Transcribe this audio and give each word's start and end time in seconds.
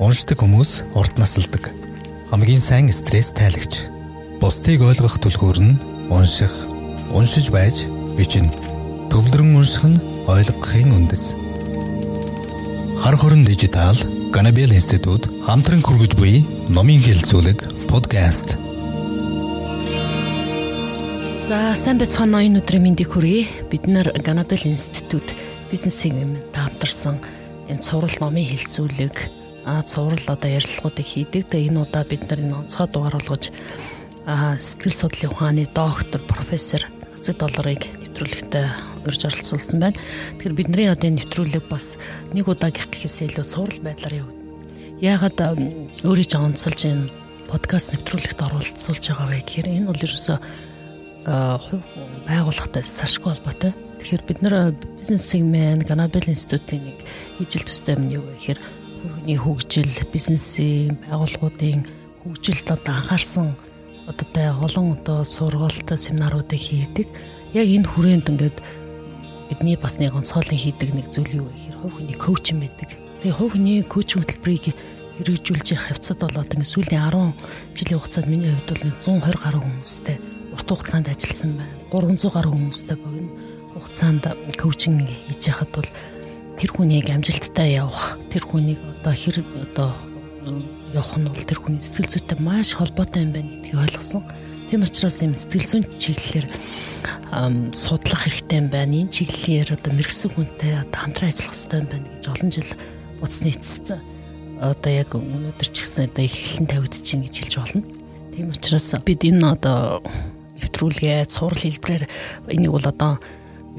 Уншдаг 0.00 0.40
хүмүүс 0.40 0.96
урт 0.96 1.20
насалдаг. 1.20 1.68
Хамгийн 2.32 2.56
сайн 2.56 2.88
стресс 2.88 3.36
тайлагч. 3.36 3.84
Бусдыг 4.40 4.80
ойлгох 4.80 5.20
түлхүүр 5.20 5.60
нь 5.60 5.76
унших, 6.08 6.48
уншиж 7.12 7.52
байж 7.52 7.84
бичнэ. 8.16 8.48
Төвлөрөн 9.12 9.60
унших 9.60 9.84
нь 9.84 10.00
ойлгохын 10.24 10.96
үндэс. 10.96 11.36
Хар 12.96 13.16
хорон 13.20 13.44
дижитал 13.44 13.92
Ганабел 14.32 14.72
институт 14.72 15.28
хамтран 15.44 15.84
хүргэж 15.84 16.16
буй 16.16 16.48
номын 16.72 16.96
хэлцүүлэг 16.96 17.92
подкаст. 17.92 18.56
За 21.44 21.76
сайн 21.76 22.00
байцгаана 22.00 22.40
энэ 22.48 22.64
өдрийн 22.64 22.88
мэндийг 22.88 23.12
хүргэе. 23.12 23.68
Бид 23.68 23.84
нэр 23.84 24.16
Ганабел 24.24 24.64
институт 24.64 25.36
бизнесийн 25.68 26.24
юм 26.24 26.32
таамтарсан 26.56 27.20
энэ 27.68 27.84
цуврал 27.84 28.16
номын 28.16 28.48
хэлцүүлэг 28.48 29.39
а 29.64 29.82
цуврал 29.82 30.26
одоо 30.26 30.50
ярилцлагуудыг 30.50 31.06
хийдэг. 31.06 31.48
Тэгээ 31.48 31.68
энэ 31.70 31.82
удаа 31.84 32.04
бид 32.04 32.24
нар 32.28 32.40
энэ 32.40 32.56
онцгой 32.64 32.88
дугаар 32.88 33.16
болгож 33.18 33.50
а 34.26 34.56
сэтгэл 34.58 34.94
судлалын 34.94 35.32
ухааны 35.32 35.64
доктор 35.74 36.20
профессор 36.24 36.82
Назид 37.20 37.36
долларыг 37.36 37.84
нэвтрүүлэгтээ 38.00 38.66
урьж 39.04 39.20
оролцуулсан 39.28 39.80
байна. 39.80 40.00
Тэгэхээр 40.40 40.56
бидний 40.56 40.88
одоо 40.88 41.08
энэ 41.08 41.20
нэвтрүүлэг 41.20 41.68
бас 41.68 42.00
нэг 42.32 42.48
удаагийнх 42.48 42.88
гэхээс 42.88 43.28
илүү 43.28 43.44
цуврал 43.44 43.80
байдлаар 43.84 44.24
явагдана. 44.24 44.48
Яагаад 45.04 45.38
өөрийн 46.04 46.28
ч 46.28 46.32
онцолж 46.40 46.80
энэ 46.88 47.12
подкаст 47.48 47.92
нэвтрүүлэгт 47.92 48.40
оролцуулж 48.40 49.04
байгаа 49.04 49.28
вэ 49.28 49.44
гэхээр 49.44 49.68
энэ 49.68 49.88
бол 49.92 50.00
ерөөсөө 50.00 50.38
байгууллагатай 52.24 52.84
саршгүй 52.84 53.36
холбоотой. 53.36 53.72
Тэгэхээр 54.00 54.22
бид 54.24 54.40
нар 54.40 54.72
бизнес 54.96 55.28
сегмент 55.28 55.84
Ганабел 55.84 56.24
институтын 56.24 56.88
нэг 56.88 56.98
ижил 57.36 57.68
төстэй 57.68 58.00
юм 58.00 58.08
юу 58.08 58.24
вэ 58.24 58.40
гэхээр 58.40 58.60
хувийн 59.00 59.40
хөгжил, 59.40 59.92
бизнесийн 60.12 61.00
байгууллагуудын 61.08 61.84
хөгжилд 62.24 62.68
одоо 62.68 62.94
анхаарсан 63.00 63.48
одоо 64.10 64.26
тэ 64.34 64.50
олон 64.50 64.86
одоо 64.98 65.24
сургалт 65.24 65.88
семинаруудыг 65.88 66.60
хийдэг. 66.60 67.08
Яг 67.56 67.66
энэ 67.66 67.88
хүрээнд 67.88 68.30
ингээд 68.30 68.58
бидний 69.48 69.76
бас 69.76 69.98
нэг 69.98 70.14
онцгойлон 70.14 70.58
хийдэг 70.58 70.94
нэг 70.94 71.06
зүйл 71.10 71.42
юу 71.42 71.46
вэ 71.48 71.54
гэхээр 71.54 71.78
хувь 71.80 71.94
хүний 71.96 72.18
коуч 72.18 72.44
юм 72.52 72.60
байдаг. 72.60 72.90
Тэгээ 73.22 73.38
хувь 73.38 73.52
хүний 73.54 73.82
коуч 73.82 74.08
хөтөлбөрийг 74.14 74.64
хэрэгжүүлж 75.18 75.66
явах 75.74 75.86
хавцад 75.90 76.18
бол 76.20 76.38
одоо 76.38 76.54
ингээд 76.54 76.72
сүүлийн 76.72 77.02
10 77.02 77.34
жилийн 77.76 77.98
хугацаанд 77.98 78.28
миний 78.30 78.52
хувьд 78.54 78.70
бол 78.70 78.82
120 79.00 79.42
гаруй 79.42 79.62
хүмүүстэй 79.64 80.16
урт 80.54 80.68
хугацаанд 80.70 81.06
ажилласан 81.10 81.50
байна. 81.58 81.74
300 81.90 82.34
гаруй 82.34 82.52
хүмүүстэй 82.54 82.96
богино 82.98 83.30
хугацаанд 83.74 84.24
коучинг 84.60 85.08
хийж 85.28 85.42
яхад 85.50 85.70
бол 85.74 85.88
тэр 86.60 86.70
хүнийг 86.76 87.08
амжилттай 87.08 87.80
явах 87.80 88.20
тэр 88.28 88.44
хүнийг 88.44 88.76
одоо 89.00 89.14
хэр 89.16 89.40
одоо 89.64 89.96
явах 90.92 91.16
нь 91.16 91.24
бол 91.24 91.40
тэр 91.48 91.56
хүний 91.56 91.80
сэтгэл 91.80 92.12
зүйтэй 92.20 92.38
маш 92.44 92.76
холбоотой 92.76 93.24
юм 93.24 93.32
байна 93.32 93.48
гэдгийг 93.48 93.80
ойлгосон. 93.80 94.28
Тийм 94.68 94.84
учраас 94.84 95.24
юм 95.24 95.32
сэтгэл 95.32 95.64
зүйн 95.64 95.84
чиглэлээр 95.96 96.46
судлах 97.72 98.28
хэрэгтэй 98.28 98.60
юм 98.60 98.68
байна. 98.68 98.92
Энэ 98.92 99.08
чиглэлээр 99.08 99.72
одоо 99.72 99.92
мэрэгсэн 99.96 100.30
хүнтэй 100.36 100.72
одоо 100.84 100.98
хамтран 101.00 101.32
ажиллах 101.32 101.56
хэрэгтэй 101.56 101.80
юм 101.80 101.88
байна 101.88 102.06
гэж 102.12 102.24
олон 102.28 102.50
жил 102.52 102.70
буцны 103.24 103.48
эцэст 103.56 103.86
одоо 104.60 104.92
яг 104.92 105.10
өнөөдөр 105.16 105.68
ч 105.72 105.76
гэсэн 105.80 106.12
одоо 106.12 106.24
эхлэн 106.28 106.68
тавигдж 106.68 107.00
чинь 107.00 107.24
гэж 107.24 107.34
хэлж 107.40 107.54
болно. 107.56 107.82
Тийм 108.36 108.52
учраас 108.52 108.92
бид 109.00 109.24
энэ 109.24 109.48
одоо 109.48 110.04
нэвтрүүлгээ 110.60 111.24
цуврал 111.24 111.56
хэлбэрээр 111.56 112.04
энийг 112.52 112.72
бол 112.76 112.84
одоо 112.84 113.16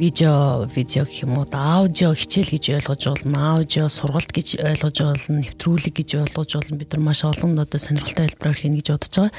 видео 0.02 0.66
видео 0.66 1.06
гэх 1.06 1.22
юм 1.22 1.38
уу 1.38 1.46
аудио 1.54 2.18
хичээл 2.18 2.58
гэж 2.58 2.66
ойлгож 2.74 3.04
болно 3.06 3.62
аудио 3.62 3.86
сургалт 3.86 4.34
гэж 4.34 4.58
ойлгож 4.58 4.98
болно 4.98 5.46
нэвтрүүлэг 5.46 5.94
гэж 5.94 6.10
ойлгож 6.26 6.58
болно 6.58 6.76
бид 6.82 6.90
нар 6.90 7.02
маш 7.06 7.22
олон 7.22 7.54
одоо 7.62 7.78
сонирхолтой 7.78 8.34
хэлбэрээр 8.34 8.58
хийнэ 8.58 8.78
гэж 8.82 8.88
бодож 8.98 9.14
байгаа. 9.14 9.34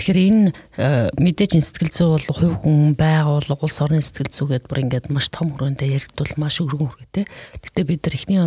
Тэгэхээр 0.00 0.20
энэ 0.24 0.44
э, 0.80 1.12
мэдээж 1.20 1.52
сэтгэл 1.60 1.92
зүй 1.92 2.08
бол 2.16 2.26
хувь 2.32 2.56
хүн 2.64 2.96
байгууллага 2.96 3.60
улс 3.60 3.78
орны 3.84 4.00
сэтгэл 4.00 4.32
зүйгээд 4.32 4.64
бүр 4.64 4.88
ингээд 4.88 5.12
маш 5.12 5.28
том 5.28 5.52
хүрээндээ 5.52 6.00
яригдвал 6.00 6.32
маш 6.40 6.64
өргөн 6.64 6.88
хүрээтэй. 6.96 7.24
Гэтэ 7.60 7.80
бид 7.84 8.00
нар 8.08 8.16
эхний 8.16 8.40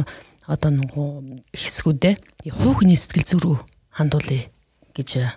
одоо 0.50 0.72
нөгөө 0.74 1.10
хэсгүүдээ 1.54 2.16
хувь 2.50 2.82
хүний 2.82 2.98
сэтгэл 2.98 3.30
зүй 3.30 3.40
рүү 3.46 3.58
хандуулъя 3.94 4.50
гэж 4.98 5.10
э, 5.22 5.30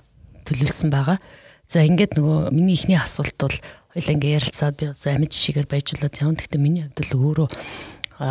төлөвлөсөн 0.48 0.88
байгаа. 0.88 1.20
За 1.68 1.80
ингээд 1.84 2.16
нөгөө 2.20 2.52
миний 2.52 2.76
эхний 2.76 3.00
асуулт 3.00 3.36
бол 3.40 3.56
хоёлаа 3.92 4.14
ингээ 4.16 4.36
ярилцаад 4.40 4.74
би 4.80 4.84
одоо 4.88 5.10
амьд 5.12 5.32
жишээгээр 5.32 5.68
байжуулаад 5.68 6.14
явна. 6.16 6.36
Гэхдээ 6.40 6.60
миний 6.60 6.84
хувьд 6.88 7.00
л 7.12 7.20
өөрөө 7.20 7.48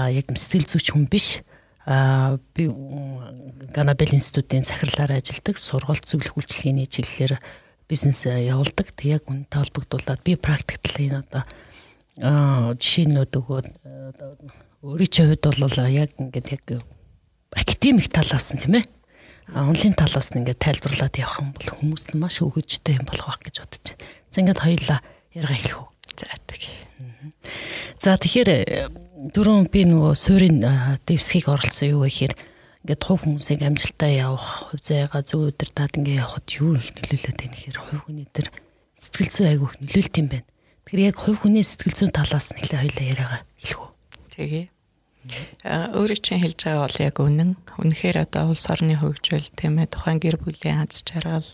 яг 0.10 0.26
сэтгэл 0.34 0.70
зүйч 0.70 0.88
хүн 0.92 1.06
биш. 1.06 1.46
А 1.86 2.38
би 2.58 2.70
Ганабел 3.74 4.14
институтын 4.18 4.66
захирлаар 4.66 5.22
ажилладаг. 5.22 5.58
Сургалт 5.62 6.06
зөвлөх 6.06 6.38
үйлчилгээний 6.38 6.90
чиглэлээр 6.90 7.38
бизнес 7.86 8.26
явуулдаг. 8.26 8.90
Тэг 8.98 9.22
яг 9.22 9.24
үнэтэй 9.30 9.60
холбогдуулаад 9.62 10.22
би 10.26 10.34
практиктл 10.38 10.98
энэ 10.98 11.22
одоо 11.22 11.44
жишээнүүд 12.18 13.34
өгөөд 13.38 13.68
өөрийн 14.82 15.14
хувьд 15.14 15.46
бол 15.46 15.78
яг 15.94 16.12
ингээд 16.18 16.48
яг 16.58 16.64
академик 17.54 18.10
талаас 18.10 18.52
нь 18.52 18.62
тийм 18.62 18.82
ээ 18.82 18.86
онлайн 19.56 19.96
талаас 19.96 20.32
нь 20.32 20.44
ингээд 20.44 20.60
тайлбарлаад 20.60 21.16
явах 21.20 21.40
юм 21.44 21.52
бол 21.52 21.70
хүмүүст 21.76 22.16
маш 22.16 22.40
өгөөжтэй 22.40 23.00
юм 23.00 23.06
болох 23.08 23.28
байх 23.28 23.42
гэж 23.48 23.56
бодож. 23.64 23.86
За 24.32 24.40
ингээд 24.40 24.64
хоёлаа 24.64 25.00
ярга 25.36 25.56
хэлэх 25.56 25.78
үү. 25.80 25.88
За 26.18 26.28
тэг. 26.48 26.62
За 28.02 28.18
тэгэхээр 28.18 28.50
э, 28.50 28.90
дөрөв 29.32 29.70
би 29.72 29.86
нөгөө 29.86 30.14
суурийн 30.18 30.60
дэвсгийг 31.06 31.48
оролцсон 31.48 31.94
юу 31.94 32.04
вэ 32.04 32.10
гэхээр 32.10 32.34
ингээд 32.82 33.02
хувь 33.06 33.22
хүмүүсийг 33.30 33.62
амжилтаа 33.62 34.10
явах, 34.10 34.74
хувь 34.74 34.82
заяага 34.82 35.22
зөв 35.22 35.54
удирдаад 35.54 35.94
ингээд 36.02 36.20
явахад 36.20 36.48
юу 36.58 36.74
их 36.76 36.90
нөлөөлөд 36.98 37.38
байна 37.38 37.54
гэхээр 37.54 37.78
хувь 37.78 38.02
хүний 38.10 38.28
төр 38.34 38.48
сэтгэл 38.98 39.30
зүй 39.30 39.48
айгүйх 39.54 39.74
нөлөөлт 39.86 40.16
юм 40.18 40.28
байна. 40.34 40.48
Тэгэхээр 40.90 41.08
яг 41.08 41.18
хувь 41.22 41.40
хүний 41.46 41.66
сэтгэл 41.66 41.98
зүйн 41.98 42.12
талаас 42.12 42.48
нь 42.52 42.58
нэлээ 42.58 42.82
хоёлаа 42.82 43.06
яриагаа 43.06 43.42
хэлэх 43.62 43.80
үү. 43.80 43.90
Тэгээ. 44.34 44.66
А 45.70 45.94
өөрөө 45.94 46.20
чинь 46.26 46.42
хэлж 46.42 46.60
байгаа 46.66 46.86
бол 46.90 46.98
яг 47.06 47.18
үнэн. 47.22 47.52
Үнэхээр 47.78 48.18
одоо 48.26 48.44
улс 48.50 48.66
орны 48.66 48.98
хөгжил 48.98 49.46
тийм 49.54 49.78
ээ 49.78 49.94
тухайн 49.94 50.18
гэр 50.18 50.42
бүлийн 50.42 50.82
аз 50.82 51.06
жаргал, 51.06 51.46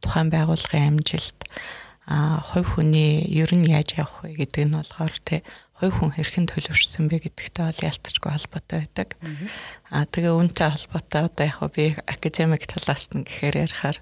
тухайн 0.00 0.32
байгууллагын 0.32 0.96
амжилт 0.96 1.40
хувь 2.10 2.74
хүний 2.74 3.22
ер 3.30 3.54
нь 3.54 3.70
яаж 3.70 3.94
явах 3.94 4.26
вэ 4.26 4.34
гэдэг 4.34 4.64
нь 4.66 4.74
болохоор 4.74 5.14
тий 5.22 5.40
хувь 5.80 5.96
хүн 5.96 6.12
хэрхэн 6.12 6.44
төлөвшсөн 6.50 7.08
бэ 7.08 7.24
гэдэгтэй 7.24 7.64
бол 7.64 7.86
ялтчгүй 7.88 8.30
холбоотой 8.34 8.78
байдаг. 8.84 9.08
Аа 9.88 10.04
тэгээ 10.04 10.34
үүнтэй 10.36 10.68
холбоотой 10.74 11.22
одоо 11.24 11.44
яг 11.48 11.58
би 11.72 11.96
академик 12.04 12.68
талаас 12.68 13.08
нь 13.16 13.24
гэхээр 13.24 13.64
ярихаар 13.64 13.96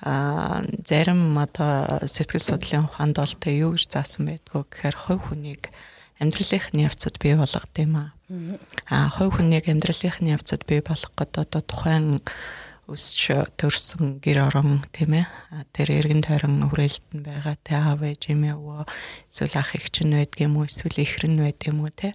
аа 0.00 0.64
зарим 0.88 1.36
одоо 1.36 2.00
сэтгэл 2.08 2.40
судлалын 2.48 2.88
ухаанд 2.88 3.20
бол 3.20 3.34
тэ 3.36 3.60
юу 3.60 3.76
гэж 3.76 3.92
заасан 3.92 4.24
байдгүй 4.30 4.62
гэхээр 4.72 4.96
хувь 4.96 5.22
хүнийг 5.28 5.68
амьдралынхны 6.16 6.88
явцад 6.88 7.20
бий 7.20 7.36
болгох 7.36 7.68
юм 7.76 7.94
аа. 8.00 8.08
Аа 8.88 9.12
хувь 9.12 9.36
хүнийг 9.36 9.68
амьдралынхны 9.68 10.32
явцад 10.32 10.64
бий 10.64 10.80
болгох 10.80 11.12
гэдэг 11.12 11.44
одоо 11.44 11.60
тухайн 11.60 12.24
өсч 12.86 13.34
төрсөн 13.58 14.22
гэр 14.22 14.46
орон 14.46 14.86
тийм 14.94 15.18
ээ. 15.18 15.26
Тэр 15.74 15.98
эргэн 15.98 16.22
тойрон 16.22 16.70
хүрээлт 16.70 17.06
нь 17.18 17.26
байгаа 17.26 17.58
те. 17.58 17.74
Аав 17.74 18.06
ээж 18.06 18.30
юм 18.30 18.46
уу 18.46 18.86
эсвэл 19.26 19.58
ах 19.58 19.74
эгч 19.74 20.06
нь 20.06 20.14
байдаг 20.14 20.38
юм 20.38 20.54
уу 20.62 20.70
эсвэл 20.70 21.02
эхэр 21.02 21.26
нь 21.26 21.42
байдаг 21.42 21.66
юм 21.66 21.82
уу 21.82 21.90
те. 21.90 22.14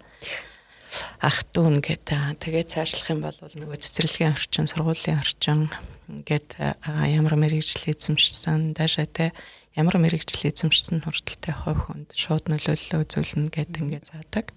Ах 1.20 1.44
дүүн 1.52 1.84
гэдэг 1.84 2.40
тэгээ 2.40 2.64
цаашлах 2.68 3.08
юм 3.12 3.22
бол 3.24 3.36
нөгөө 3.36 3.80
цэцэрлэгийн 3.80 4.36
орчин 4.36 4.68
сургуулийн 4.68 5.20
орчин 5.20 5.72
ингээд 6.12 6.60
ямар 6.60 7.36
мэрэгжил 7.40 7.92
эзэмшсэн 7.92 8.76
даашаа 8.76 9.08
те. 9.08 9.32
Ямар 9.76 10.00
мэрэгжил 10.00 10.52
эзэмшсэн 10.52 11.04
хүртэлтэй 11.08 11.56
хувь 11.56 11.88
хүнд 11.88 12.12
шууд 12.12 12.52
нөлөөлөл 12.52 13.08
үзүүлнэ 13.08 13.56
гэдэг 13.56 13.80
ингээд 13.80 14.06
заадаг. 14.12 14.52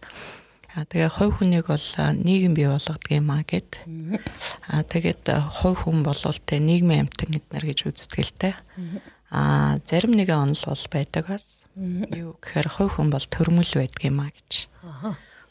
А 0.75 0.83
тэгээ 0.83 1.07
хувь 1.07 1.39
хүнийг 1.39 1.71
бол 1.71 1.89
нийгэм 2.27 2.59
бий 2.59 2.67
болгодог 2.67 3.07
юм 3.07 3.31
а 3.31 3.47
гэд. 3.47 3.79
А 4.67 4.83
тэгээд 4.83 5.23
хувь 5.63 5.87
хүн 5.87 6.03
болвол 6.03 6.39
тэ 6.43 6.59
нийгмийн 6.59 7.07
амтан 7.07 7.39
эднэр 7.39 7.65
гэж 7.71 7.79
үздэг 7.87 8.21
л 8.27 8.35
тэ. 8.35 8.51
А 9.31 9.79
зарим 9.87 10.19
нэгэн 10.19 10.51
онол 10.51 10.65
бол 10.67 10.85
байдаг 10.91 11.31
бас. 11.31 11.71
Юу 11.79 12.35
гэхээр 12.43 12.69
хувь 12.75 12.99
хүн 12.99 13.15
бол 13.15 13.23
төрмөл 13.23 13.71
байдаг 13.71 14.03
юм 14.03 14.19
а 14.19 14.35
гэж. 14.35 14.51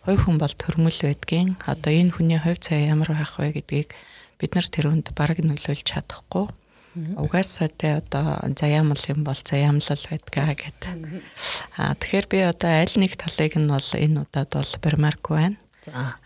Хувь 0.04 0.22
хүн 0.28 0.38
бол 0.44 0.56
төрмөл 0.60 1.00
байдгийн. 1.00 1.56
Одоо 1.72 1.92
энэ 1.96 2.12
хүний 2.12 2.40
хувь 2.44 2.60
цаа 2.60 2.84
ямар 2.84 3.16
байх 3.16 3.40
вэ 3.40 3.64
гэдгийг 3.64 3.96
бид 4.44 4.52
нар 4.60 4.68
тэр 4.68 4.92
хүнд 4.92 5.16
бараг 5.16 5.40
нөлөөлж 5.40 5.88
чадахгүй 5.88 6.52
Угаасаа 6.94 7.74
тэ 7.74 8.06
одоо 8.06 8.38
заяамал 8.54 9.02
юм 9.10 9.26
бол 9.26 9.40
заяамлал 9.42 10.04
байдгаа 10.14 10.54
гэдэг. 10.54 10.94
Аа 11.82 11.98
тэгэхээр 11.98 12.28
би 12.30 12.40
одоо 12.46 12.70
аль 12.70 12.96
нэг 13.02 13.18
талыг 13.18 13.58
нь 13.58 13.66
бол 13.66 13.90
энэ 13.98 14.22
удаад 14.22 14.52
бол 14.54 14.72
барьмааргүй 14.78 15.38
байна. 15.42 15.58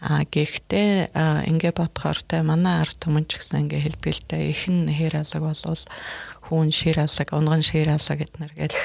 Аа 0.03 0.27
гэхдээ 0.27 1.15
ингээ 1.15 1.71
бодохоор 1.71 2.19
тэ 2.19 2.43
манай 2.43 2.83
ард 2.83 2.99
түмэн 2.99 3.31
ч 3.31 3.39
гэсэн 3.39 3.65
ингээ 3.65 3.85
хэлбэлтэй 3.87 4.51
ихэн 4.51 4.91
хэр 4.91 5.23
алаг 5.23 5.41
болвол 5.41 5.83
хүн 6.47 6.71
шир 6.71 6.99
алаг, 6.99 7.27
унган 7.31 7.63
шир 7.63 7.89
алаг 7.91 8.19
гэднэр 8.21 8.53
гэл 8.55 8.79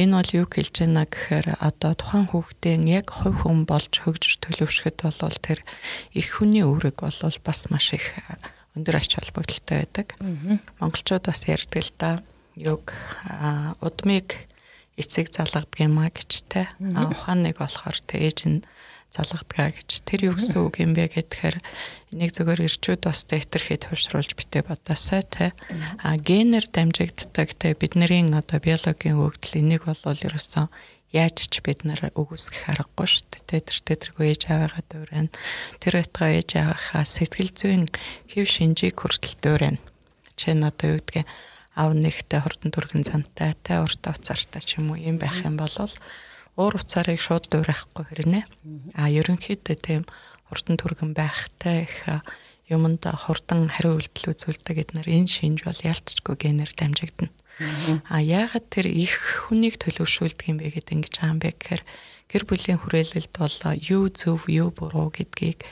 энэ 0.00 0.16
бол 0.16 0.30
юу 0.42 0.46
хэлж 0.48 0.74
байна 0.84 1.04
гэхээр 1.08 1.60
одоо 1.60 1.92
тухайн 1.96 2.26
хүүхдийн 2.28 2.84
яг 2.88 3.08
хувь 3.08 3.46
хүн 3.46 3.64
болж 3.64 3.92
хөгжиж 4.04 4.44
төлөвшөхөд 4.44 5.06
бол 5.06 5.38
тэр 5.40 5.60
их 6.12 6.28
хүний 6.36 6.64
үүрэг 6.66 7.00
бол 7.00 7.36
бас 7.44 7.60
маш 7.72 7.96
их 7.96 8.16
өндөр 8.78 8.96
ач 9.02 9.18
холбогдолтой 9.18 9.84
байдаг. 9.84 10.14
Монголчууд 10.78 11.26
бас 11.26 11.44
ярьдаг 11.50 11.82
л 11.82 11.92
да. 11.98 12.10
Юг 12.54 12.94
удмыг 13.82 14.48
эцэг 14.94 15.34
залгадаг 15.34 15.74
юм 15.82 15.98
а 15.98 16.08
гэж 16.08 16.30
те. 16.46 16.70
А 16.94 17.10
ухааныг 17.10 17.58
болохоор 17.58 17.98
тээж 18.06 18.38
нь 18.46 18.62
залгадгаа 19.08 19.72
гэж 19.72 20.04
тэр 20.04 20.28
юу 20.28 20.36
гэсэн 20.36 20.68
үг 20.68 20.84
юм 20.84 20.92
бэ 20.92 21.08
гэхээр 21.08 21.56
энийг 22.12 22.32
зөвхөн 22.36 22.68
ирчүүд 22.68 23.08
бас 23.08 23.24
тэтэрхий 23.24 23.80
төвшруулж 23.80 24.36
битээ 24.36 24.68
бодосоо 24.68 25.24
те 25.24 25.56
а 26.04 26.20
генер 26.20 26.68
дамжигддаг 26.68 27.56
те 27.56 27.72
бидний 27.72 28.28
одоо 28.28 28.60
биологийн 28.60 29.16
өгдөл 29.16 29.64
энийг 29.64 29.88
бол 29.88 29.96
ерөөсөн 30.12 30.68
яаж 31.12 31.48
ч 31.48 31.64
бид 31.64 31.88
нар 31.88 32.12
өгөөсгөх 32.12 32.68
аргагүй 32.68 33.08
шүү 33.08 33.24
дээ. 33.48 33.64
Тэр 33.64 33.96
тэргүй 33.96 34.26
ээж 34.36 34.42
аваагаа 34.52 34.84
дуурайна. 34.84 35.32
Тэр 35.80 35.94
байтгаа 36.04 36.30
ээж 36.36 36.50
аваахаа 36.60 37.04
сэтгэл 37.08 37.52
зүйн 37.56 37.84
хэв 38.28 38.44
шинжийг 38.44 39.00
хүртэл 39.00 39.40
дуурайна. 39.40 39.80
Жишээ 40.36 40.54
нь 40.60 40.68
одоо 40.68 40.88
юу 40.92 41.00
гэдгийг 41.00 41.26
аав 41.78 41.92
нэгтэй 41.96 42.40
хурдан 42.44 42.70
түргэн 42.74 43.04
зантай 43.08 43.56
те 43.64 43.80
урт 43.80 44.04
уцаартай 44.04 44.60
ч 44.60 44.76
юм 44.82 44.92
уу 44.92 45.00
юм 45.00 45.16
байх 45.16 45.40
юм 45.46 45.56
бол 45.56 45.72
уур 46.58 46.74
уцаарыг 46.74 47.22
шууд 47.22 47.48
дуурайхгүй 47.48 48.04
хэрнэ. 48.04 48.44
А 48.98 49.08
ерөнхийдөө 49.08 49.76
тийм 49.78 50.02
хурдан 50.50 50.76
түргэн 50.76 51.14
байхтай 51.14 51.86
их 51.86 52.04
юмд 52.68 53.06
хурдан 53.06 53.72
хариу 53.72 53.96
үйлдэл 53.96 54.34
үзүүлдэг 54.34 54.76
эднэр 54.82 55.08
энэ 55.08 55.30
шинж 55.30 55.64
бол 55.64 55.80
ялцчгүй 55.80 56.34
генер 56.36 56.68
дамжигдана. 56.76 57.32
А 58.06 58.22
яагаад 58.22 58.66
тэр 58.70 58.86
их 58.86 59.18
хүнийг 59.50 59.82
төлөвшүүлдэг 59.82 60.46
юм 60.46 60.58
бэ 60.62 60.78
гэдэг 60.78 60.94
ингэж 60.94 61.14
юм 61.26 61.38
бэ 61.42 61.50
гэхээр 61.58 61.82
гэр 62.30 62.42
бүлийн 62.46 62.78
хүрээлэлд 62.78 63.34
бол 63.34 63.56
юу 63.82 64.04
зөв 64.14 64.46
юу 64.46 64.70
буруу 64.70 65.10
гэдгийг 65.10 65.66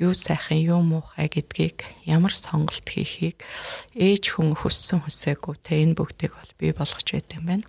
юу 0.00 0.12
сайхан 0.12 0.60
юу 0.60 0.80
муухай 0.84 1.28
гэдгийг 1.28 1.84
ямар 2.04 2.32
сонголт 2.36 2.84
хийхийг 2.84 3.40
ээж 3.96 4.36
хүн 4.36 4.56
хүссэн 4.56 5.04
хүсээгүй 5.04 5.56
те 5.60 5.84
энэ 5.84 5.96
бүгдийг 5.96 6.32
бол 6.36 6.52
бий 6.56 6.72
болгож 6.72 7.08
байт 7.08 7.32
юм 7.36 7.44
байна. 7.48 7.66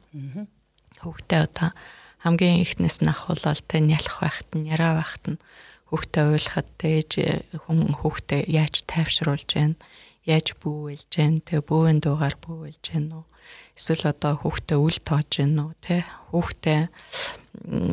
Хүүхдээ 1.04 1.42
одоо 1.48 1.70
хамгийн 2.24 2.64
ихнээс 2.64 3.04
нь 3.04 3.12
ахуулаад 3.12 3.64
тэ 3.68 3.84
нялх 3.84 4.24
байхад 4.24 4.50
нь 4.56 4.68
яраа 4.72 5.00
байхад 5.00 5.26
нь 5.36 5.42
хүүхдээ 5.92 6.26
уйлахад 6.32 6.70
тээж 6.80 7.12
хүн 7.68 7.80
хүүхдээ 8.00 8.48
яаж 8.48 8.88
тайвшруулж 8.88 9.52
гэн 9.52 9.76
яаж 10.32 10.48
бүүвэлж 10.64 11.12
гэн 11.12 11.36
тэ 11.44 11.60
бүүвэн 11.60 12.00
дуугаар 12.00 12.36
бүүвэлж 12.40 12.84
гэн 12.88 13.08
үү? 13.12 13.26
Эсвэл 13.76 14.12
одоо 14.12 14.34
хүүхдээ 14.40 14.80
үл 14.80 15.00
тоож 15.04 15.30
гэн 15.36 15.56
үү 15.60 15.74
тэ 15.84 15.98
хүүхдээ 16.32 16.82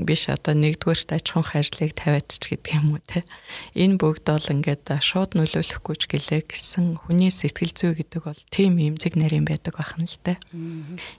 биш 0.07 0.31
одоо 0.31 0.55
нэгдүгээр 0.55 1.19
аж 1.19 1.27
ахуйн 1.35 1.51
хайрлыг 1.51 1.93
тавиад 1.99 2.31
ч 2.31 2.55
гэдэг 2.55 2.79
юм 2.79 2.95
уу 2.95 3.03
те? 3.03 3.27
Энэ 3.75 3.99
бүгд 3.99 4.31
бол 4.31 4.53
ингээд 4.55 4.87
шууд 5.03 5.35
нөлөөлөхгүй 5.35 5.97
ч 5.99 6.03
гэлээ 6.07 6.43
гэсэн 6.47 6.87
хүний 7.03 7.35
сэтгэл 7.35 7.75
зүй 7.75 7.93
гэдэг 7.99 8.23
бол 8.23 8.43
тийм 8.55 8.79
эмзэг 8.79 9.19
нарийн 9.19 9.43
байдаг 9.43 9.75
бахан 9.75 10.07
л 10.07 10.19
те. 10.23 10.39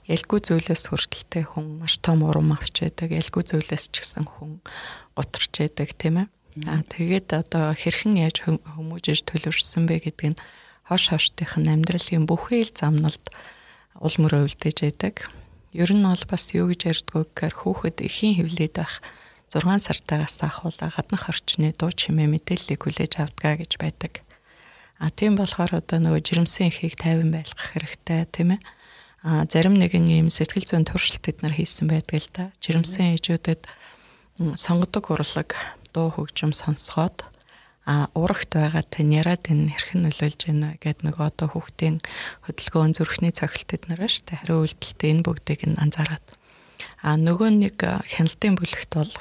Ялгүй 0.07 0.39
зүйлээс 0.39 0.87
хүртэлтэй 0.87 1.43
хүн 1.51 1.83
маш 1.83 1.99
том 1.99 2.23
урам 2.23 2.55
авч 2.55 2.87
яадаг 2.87 3.11
ялгүй 3.11 3.43
зүйлээс 3.43 3.91
ч 3.91 4.07
гэсэн 4.07 4.23
хүн 4.23 4.63
гутарч 5.19 5.53
яадаг 5.59 5.91
тийм 5.99 6.23
ээ. 6.23 6.27
Аа 6.63 6.81
тэгээд 6.87 7.35
одоо 7.35 7.75
хэрхэн 7.75 8.23
яаж 8.23 8.47
хүмүүжиж 8.47 9.27
төлөвшсөн 9.27 9.83
бэ 9.83 10.09
гэдэг 10.09 10.27
нь 10.33 10.39
хош 10.89 11.13
хоштынх 11.13 11.55
нь 11.61 11.69
амьдралын 11.69 12.25
бүхий 12.25 12.65
л 12.65 12.73
замналд 12.73 13.29
уул 14.01 14.15
мөрөө 14.17 14.49
үлдээж 14.49 14.77
яадаг 14.89 15.29
Ер 15.69 15.93
нь 15.93 16.01
бол 16.01 16.25
бас 16.25 16.49
юу 16.57 16.73
гэж 16.73 16.81
ярьдгүү 16.89 17.29
гэхээр 17.29 17.53
хүүхэд 17.61 17.97
эхийн 18.01 18.41
хөвлөд 18.41 18.73
байх 18.73 19.05
6 19.53 19.85
сартаагаас 19.85 20.41
ахуулаа 20.41 20.89
гаднах 20.89 21.29
орчны 21.29 21.77
дуу 21.77 21.93
чимээ 21.93 22.25
мэдээллийг 22.25 22.81
хүлээж 22.81 23.21
авдгаа 23.21 23.61
гэж 23.61 23.77
байдаг. 23.77 24.25
А 24.97 25.13
тийм 25.13 25.37
болохоор 25.37 25.77
одоо 25.77 26.01
нөгөө 26.01 26.25
жирэмсэн 26.25 26.73
ихийг 26.73 26.97
тайван 26.97 27.29
байлгах 27.29 27.77
хэрэгтэй 27.77 28.25
тийм 28.33 28.57
ээ. 28.57 28.61
А 29.21 29.45
зарим 29.45 29.77
нэгэн 29.77 30.09
ийм 30.09 30.27
сэтгэл 30.33 30.65
зүйн 30.65 30.89
туршилт 30.89 31.21
бид 31.21 31.45
нар 31.45 31.53
хийсэн 31.53 31.85
байдаг 31.85 32.17
л 32.17 32.29
да. 32.33 32.43
Жирэмсэн 32.65 33.13
ээжүүдэд 33.13 33.61
сонгодог 34.57 35.05
урлаг 35.13 35.53
дуу 35.93 36.09
хөгжим 36.09 36.49
сонсгоод 36.49 37.29
а 37.89 38.05
урагт 38.13 38.53
байгаа 38.53 38.85
тань 38.85 39.17
яраад 39.17 39.49
энэ 39.49 39.73
хэрхэн 39.73 40.05
нөлөөлж 40.05 40.41
байна 40.45 40.77
гэд 40.77 41.01
нэг 41.01 41.17
одоо 41.17 41.49
хүүхдийн 41.49 42.05
хөдөлгөөн 42.45 42.93
зүрхний 42.93 43.33
цогцолтод 43.33 43.89
нар 43.89 44.05
шүү 44.05 44.29
дээ. 44.29 44.41
Хариу 44.45 44.61
үйлдэлтэй 44.61 45.09
энэ 45.09 45.25
бүгдийг 45.25 45.61
нь 45.65 45.81
анзаараад. 45.81 46.25
А 47.01 47.17
нөгөө 47.17 47.49
нэг 47.49 47.81
хяналтын 47.81 48.61
бүлэгт 48.61 48.93
бол 48.93 49.13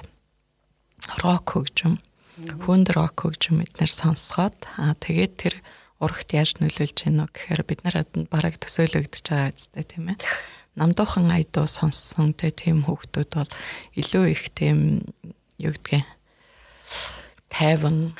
рок 1.25 1.49
хөгжим, 1.49 1.97
хүнд 2.69 2.93
рок 2.93 3.17
хөгжим 3.25 3.65
эднэр 3.65 3.89
сонсгоод 3.89 4.69
а 4.77 4.93
тэгээд 5.01 5.33
тэр 5.41 5.55
урагт 5.97 6.37
яаж 6.37 6.61
нөлөөлж 6.61 7.09
байна 7.09 7.25
вэ 7.25 7.33
гэхээр 7.33 7.63
бид 7.65 7.81
нар 7.89 8.05
бараг 8.29 8.61
төсөөлөгдөж 8.61 9.25
байгаа 9.33 9.57
үстэй 9.57 9.85
тийм 9.89 10.13
ээ. 10.13 10.21
Намдуухан 10.77 11.33
айдуу 11.33 11.65
сонссон 11.65 12.37
тийм 12.37 12.85
хүүхдүүд 12.85 13.33
бол 13.33 13.51
илүү 13.97 14.25
их 14.29 14.53
тийм 14.53 15.09
юу 15.57 15.73
гэдгийг 15.73 16.07
тайван 17.49 18.15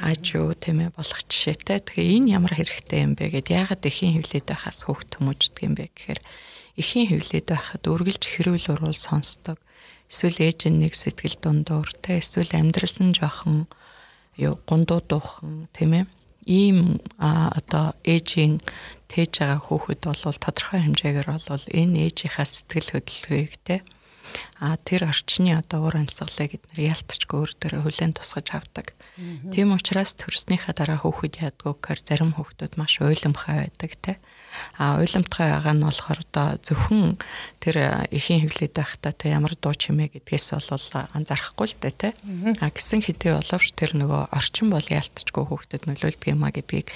аажуу 0.00 0.54
тийм 0.54 0.86
ээ 0.86 0.90
болох 0.94 1.20
жишээтэй. 1.26 1.82
Тэгэхээр 1.82 2.14
энэ 2.22 2.32
ямар 2.38 2.54
хэрэгтэй 2.54 3.00
юм 3.02 3.12
бэ 3.18 3.34
гэд 3.34 3.48
яагаад 3.50 3.82
эхийн 3.82 4.18
хөвлөд 4.18 4.46
байхаас 4.46 4.86
хөөхт 4.86 5.18
хүмүүждэг 5.18 5.64
юм 5.66 5.74
бэ 5.74 5.84
гэхээр 5.90 6.20
эхийн 6.78 7.06
хөвлөд 7.10 7.46
байхад 7.50 7.82
үргэлж 7.84 8.22
хэрүүл 8.22 8.66
уруул 8.74 8.94
сонсдог. 8.94 9.58
Эсвэл 10.06 10.38
ээж 10.46 10.70
нэг 10.70 10.94
сэтгэл 10.94 11.36
дундуур 11.42 11.90
те 12.00 12.22
эсвэл 12.22 12.54
амьдрал 12.54 12.96
нь 13.02 13.16
жоохон 13.18 13.66
юу 14.38 14.54
гундуу 14.64 15.02
дуухан 15.02 15.66
тийм 15.74 15.92
ээ. 15.98 16.04
Ийм 16.48 17.02
одоо 17.18 17.92
ээжийн 18.06 18.62
тээж 19.10 19.32
байгаа 19.42 19.60
хүүхэд 19.60 20.00
бол 20.06 20.38
тодорхой 20.40 20.80
хэмжээгээр 20.86 21.28
бол 21.28 21.64
энэ 21.68 22.08
ээжийнхаа 22.08 22.46
сэтгэл 22.48 22.92
хөдлөлгөөг 22.94 23.54
те 23.66 23.76
а 24.60 24.76
тэр 24.82 25.08
орчны 25.08 25.54
одоо 25.54 25.86
уур 25.86 25.96
амьсгалыг 26.02 26.58
эдгээр 26.58 26.90
ялтчгүй 26.92 27.38
өөр 27.38 27.52
дөрөө 27.62 27.82
хүлэн 27.86 28.12
тусгаж 28.16 28.48
авдаг. 28.54 28.94
Тийм 29.50 29.74
учраас 29.74 30.14
төрснийхаа 30.14 30.74
дараа 30.78 30.98
хүүхэд 31.02 31.58
гэхээр 31.58 32.00
зарим 32.06 32.32
хүүхдүүд 32.38 32.78
маш 32.78 33.02
уйламхай 33.02 33.66
байдаг 33.66 33.92
те. 33.98 34.12
А 34.78 35.02
уйламтгай 35.02 35.50
байгаа 35.50 35.74
нь 35.74 35.82
болохоор 35.82 36.20
одоо 36.22 36.48
зөвхөн 36.62 37.18
тэр 37.58 38.06
эхийн 38.14 38.46
хөвлөд 38.46 38.74
байхдаа 38.78 39.12
те 39.14 39.34
ямар 39.34 39.58
дуу 39.58 39.74
чимээ 39.74 40.14
гэдгээс 40.14 40.46
бол 40.54 40.86
анзаарахгүй 41.18 41.66
л 41.66 41.78
дээ 41.82 41.94
те. 41.98 42.08
А 42.62 42.70
гисэн 42.70 43.02
хэдий 43.02 43.34
боловч 43.34 43.74
тэр 43.74 43.98
нөгөө 43.98 44.34
орчин 44.34 44.70
бол 44.70 44.86
ялтчгүй 44.86 45.44
хүүхдэд 45.50 45.90
нөлөөлдөг 45.90 46.30
юм 46.30 46.42
а 46.46 46.54
гэдгийг 46.54 46.90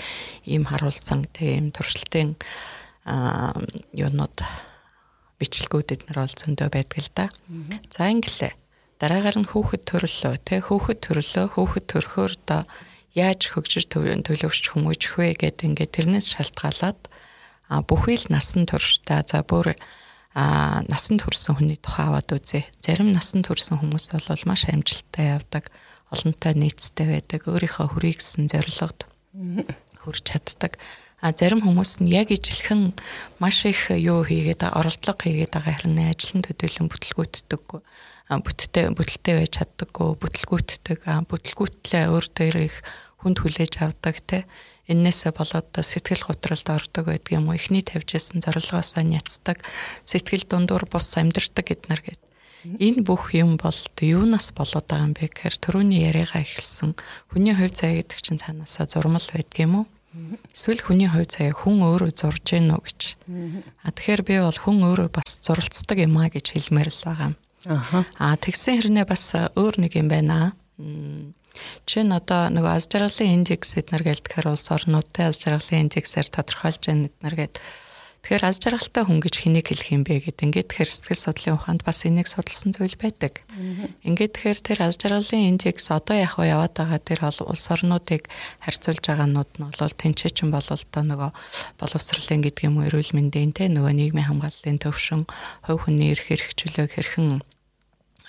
ийм 0.47 0.71
харуулсан 0.71 1.27
те 1.35 1.59
ийм 1.59 1.75
туршилтын 1.75 2.39
а 3.07 3.51
юунууд 3.91 4.39
бичлэгүүдэд 5.43 6.01
нар 6.07 6.19
бол 6.23 6.35
зөндөө 6.39 6.69
байдаг 6.71 6.99
л 7.03 7.11
да. 7.19 7.27
За 7.91 8.07
ингэлээ. 8.07 8.55
Дараагаар 9.03 9.39
нь 9.43 9.51
хүүхэд 9.51 9.83
төрлөө 9.83 10.35
те 10.47 10.63
хүүхэд 10.63 10.99
төрлөө 11.03 11.47
хүүхэд 11.59 11.87
төрхөөр 11.91 12.33
доо 12.47 12.63
яаж 13.19 13.51
хөгжиж 13.51 13.91
төлөвшч 13.91 14.65
хүмүүжих 14.73 15.19
вэ 15.19 15.35
гэдэг 15.43 15.67
ингээд 15.75 15.95
тэрнээс 15.99 16.39
шалтгаалаад 16.39 17.01
а 17.69 17.83
бүхий 17.83 18.17
л 18.17 18.31
насан 18.31 18.65
туршдаа 18.71 19.27
за 19.27 19.43
бүр 19.43 19.75
а 20.33 20.81
насан 20.89 21.21
турсан 21.21 21.59
хүний 21.59 21.77
тухай 21.77 22.09
аваад 22.09 22.31
үзье. 22.33 22.65
Зарим 22.81 23.13
насан 23.13 23.45
турсан 23.45 23.83
хүмүүс 23.83 24.17
бол 24.17 24.49
маш 24.49 24.65
амжилттай 24.71 25.37
явдаг, 25.37 25.69
олонтой 26.09 26.57
нийцтэй 26.57 27.07
байдаг, 27.21 27.45
өөрийнхөө 27.45 27.87
хүрээгсэн 27.93 28.49
зорилгод 28.49 29.05
хүрч 30.01 30.25
чаддаг. 30.25 30.81
А 31.23 31.31
зарим 31.31 31.63
хүмүүс 31.63 32.03
нь 32.03 32.11
яг 32.11 32.35
ижилхэн 32.35 32.99
маш 33.39 33.63
их 33.63 33.95
юу 33.95 34.27
хийгээд 34.27 34.67
оролдлого 34.67 35.23
хийгээд 35.23 35.55
байгаа 35.55 35.75
хэрнээ 35.79 36.11
ажлын 36.11 36.43
төдийлөн 36.43 36.91
бүтлгүүтдэггүй 36.91 37.81
бүттэй 38.43 38.91
бүтэлтэй 38.91 39.35
байж 39.39 39.53
чаддаггүй 39.55 40.19
бүтлгүүтдэг 40.19 40.99
бүтлгүүтлээ 41.31 42.05
өөр 42.11 42.27
дээр 42.27 42.57
их 42.67 42.77
хүнд 43.23 43.39
хүлээж 43.39 43.73
авдаг 43.79 44.19
те. 44.27 44.51
Эннээсээ 44.91 45.31
болоод 45.31 45.71
сэтгэл 45.71 46.27
готролд 46.27 46.67
ордог 46.67 47.07
байдаг 47.07 47.31
юм 47.31 47.47
уу? 47.47 47.55
Эхний 47.55 47.87
тавьжсэн 47.87 48.43
зорилгоосоо 48.43 49.07
няцдаг 49.07 49.63
сэтгэл 50.03 50.51
дундуур 50.51 50.91
бус 50.91 51.07
амьдрдаг 51.15 51.71
гэднэр 51.71 52.03
гээд 52.03 52.23
энэ 52.83 53.07
бүх 53.07 53.31
юм 53.39 53.63
бол 53.63 53.79
юунаас 54.03 54.51
болоод 54.51 54.91
байгаа 54.91 55.07
юм 55.07 55.15
бэ 55.15 55.31
гэхээр 55.31 55.55
түрүүний 55.55 56.03
яриагаа 56.03 56.43
эхэлсэн. 56.43 56.99
Хүний 57.31 57.55
хувь 57.55 57.79
заяа 57.79 58.03
гэдэг 58.03 58.19
чинь 58.19 58.43
цаанаасаа 58.43 58.91
зурмал 58.91 59.23
байдаг 59.23 59.59
юм 59.63 59.75
уу 59.79 59.87
Эсвэл 60.53 60.85
хүний 60.85 61.09
хувь 61.09 61.25
заяа 61.25 61.57
хүн 61.57 61.81
өөрөө 61.81 62.13
зурж 62.13 62.45
гин 62.45 62.69
үү 62.77 62.83
гэж. 62.85 63.01
А 63.81 63.89
тэгэхээр 63.97 64.23
би 64.29 64.35
бол 64.45 64.59
хүн 64.61 64.79
өөрөө 64.85 65.09
бас 65.09 65.41
зуралцдаг 65.41 65.99
юм 66.05 66.21
а 66.21 66.29
гэж 66.29 66.53
хэлмээр 66.53 66.91
л 66.93 67.05
байгаа. 67.09 67.31
Аа 68.21 68.37
тэгсэн 68.37 68.85
хэрнээ 68.85 69.07
бас 69.09 69.33
өөр 69.57 69.75
нэг 69.81 69.97
юм 69.97 70.13
байна. 70.13 70.53
Чин 71.89 72.13
одоо 72.13 72.53
нөгөө 72.53 72.73
аз 72.77 72.85
жаргалын 72.93 73.41
индекс 73.41 73.77
эднэр 73.81 74.05
гэлдэхээр 74.05 74.53
улс 74.53 74.69
орнуудтай 74.73 75.33
аз 75.33 75.41
жаргалын 75.41 75.89
индексээр 75.89 76.29
тодорхойлж 76.29 76.83
байна 76.89 77.09
эднэр 77.09 77.35
гээд 77.37 77.55
Тэгэхээр 78.23 78.47
аз 78.47 78.63
жаргалтай 78.63 79.03
хүн 79.03 79.19
гэж 79.19 79.35
хэнийг 79.35 79.67
хэлэх 79.67 79.91
юм 79.91 80.07
бэ 80.07 80.23
гэдэг. 80.23 80.47
Ингээд 80.47 80.71
тэгэхээр 80.71 80.91
сэтгэл 80.95 81.25
судлалын 81.27 81.59
ухаанд 81.59 81.83
бас 81.83 82.07
энийг 82.07 82.31
судалсан 82.31 82.71
зүйл 82.71 82.95
байдаг. 82.95 83.43
Ингээд 84.07 84.39
тэгэхээр 84.39 84.61
тэр 84.63 84.79
аз 84.87 84.95
жаргалын 84.95 85.59
индекс 85.59 85.91
одоо 85.91 86.23
яг 86.23 86.39
уу 86.39 86.47
яваад 86.47 86.71
байгаа 86.71 87.03
тэр 87.03 87.27
улс 87.27 87.67
орнуудыг 87.67 88.31
харьцуулж 88.63 89.03
байгаанууд 89.03 89.51
нь 89.59 89.67
бол 89.67 89.99
тэнцээчин 89.99 90.55
бол 90.55 90.63
одоо 90.63 91.03
нөгөө 91.03 91.31
боловсролын 91.83 92.47
гэдэг 92.47 92.63
юм 92.63 92.79
уу 92.79 92.87
эрүүл 92.87 93.11
мэндийн 93.11 93.51
те 93.59 93.67
нөгөө 93.67 93.91
нийгмийн 93.91 94.31
хамгааллын 94.31 94.79
төвшин, 94.79 95.27
хувь 95.67 95.91
хүний 95.91 96.15
эрх 96.15 96.31
хэрэгчлөө 96.31 96.87
хэрхэн 96.95 97.43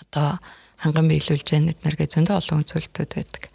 одоо 0.10 0.42
ханган 0.82 1.06
биелүүлж 1.06 1.48
яа 1.54 1.70
нэднэргээ 1.70 2.10
зөндөө 2.10 2.42
олон 2.42 2.66
үзүүлэлтүүд 2.66 3.12
байдаг. 3.14 3.53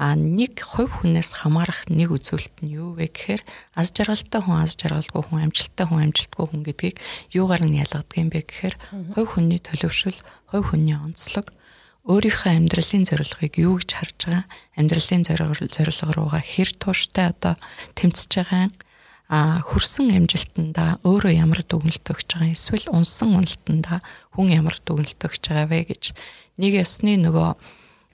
А 0.00 0.16
нэг 0.16 0.64
хувь 0.64 1.04
хүнээс 1.04 1.44
хамаарах 1.44 1.84
нэг 1.92 2.08
үзүүлэлт 2.08 2.64
нь 2.64 2.72
юу 2.72 2.96
вэ 2.96 3.12
гэхээр 3.12 3.44
аз 3.76 3.92
жаргалтай 3.92 4.40
хүн 4.40 4.64
аз 4.64 4.72
жаргалгүй 4.80 5.22
хүн 5.28 5.44
амжилттай 5.44 5.84
хүн 5.84 6.08
амжилтгүй 6.08 6.46
хүн 6.48 6.62
гэдгийг 6.64 6.96
юугаар 7.36 7.68
нь 7.68 7.76
ялгадаг 7.84 8.16
юм 8.16 8.32
бэ 8.32 8.48
гэхээр 8.48 8.74
хувь 9.12 9.30
хүний 9.36 9.60
төлөвшил, 9.60 10.16
хувь 10.48 10.72
хүний 10.72 10.96
онцлог 10.96 11.52
өөрийнхөө 12.08 12.48
амьдралын 12.48 13.04
зорилгыг 13.04 13.54
юу 13.60 13.76
гэж 13.76 13.90
харж 13.92 14.18
байгаа 14.24 14.44
амьдралын 14.80 15.24
зорилго 15.28 16.08
руугаа 16.16 16.40
хэр 16.40 16.70
тууштай 16.80 17.28
одоо 17.28 17.60
тэмцэж 17.92 18.30
байгаа 18.40 18.72
а 19.28 19.60
хүрсэн 19.62 20.16
амжилтанда 20.16 20.98
өөрөө 21.04 21.32
ямар 21.44 21.60
дүгнэлт 21.60 22.08
өгч 22.08 22.40
байгаа 22.40 22.56
эсвэл 22.56 22.88
унсан 22.90 23.36
уналтанда 23.36 24.00
хүн 24.32 24.48
ямар 24.48 24.80
дүгнэлт 24.80 25.20
өгч 25.22 25.44
байгаа 25.52 25.68
вэ 25.70 25.92
гэж. 25.92 26.16
Нэг 26.58 26.72
ясны 26.82 27.14
нөгөө 27.20 27.54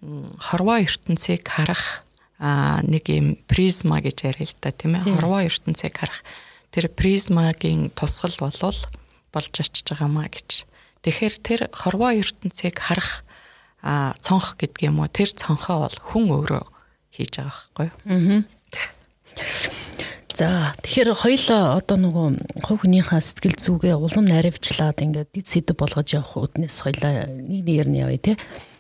хорвоо 0.03 0.79
ертөнцийг 0.83 1.47
харах 1.47 2.05
а 2.39 2.85
нэг 2.85 3.09
юм 3.09 3.41
призма 3.49 4.01
гэж 4.05 4.29
яриа 4.29 4.45
л 4.45 4.57
да 4.61 4.73
тийм 4.73 5.01
ээ? 5.01 5.09
Хорвоо 5.09 5.41
ертөнцийг 5.41 5.97
харах. 5.97 6.21
Тэр 6.71 6.93
призмагийн 6.93 7.89
тусгал 7.97 8.37
болвол 8.37 8.81
болж 9.33 9.55
очиж 9.57 9.89
байгаамаа 9.89 10.29
гэж. 10.29 10.69
Тэгэхээр 11.01 11.35
тэр 11.41 11.61
хорвоо 11.73 12.13
ертөнцийг 12.13 12.77
харах 12.77 13.25
цонх 14.21 14.61
гэдэг 14.61 14.85
юм 14.85 15.01
уу? 15.01 15.09
Тэр 15.09 15.33
цонхоо 15.33 15.89
бол 15.89 15.97
хүн 15.97 16.27
өөрөө 16.29 16.65
хийж 17.17 17.41
байгаа 17.41 17.57
байхгүй 17.73 17.89
юу? 17.89 18.45
За 20.37 20.77
тэгэхээр 20.85 21.17
хоёлоо 21.17 21.81
одоо 21.81 21.97
нөгөө 21.97 22.27
хувь 22.69 22.85
хүнийхээ 22.85 23.25
сэтгэл 23.25 23.57
зүгээ 23.57 23.97
улам 23.97 24.29
наривчлаад 24.29 25.01
ингээд 25.01 25.33
дид 25.33 25.49
сэдв 25.49 25.73
болгож 25.81 26.13
явах 26.13 26.37
үднээс 26.37 26.85
хоёлаа 26.85 27.25
нэг 27.33 27.65
нэгээр 27.65 27.89
нь 27.89 28.01
явъя 28.05 28.21
те 28.21 28.33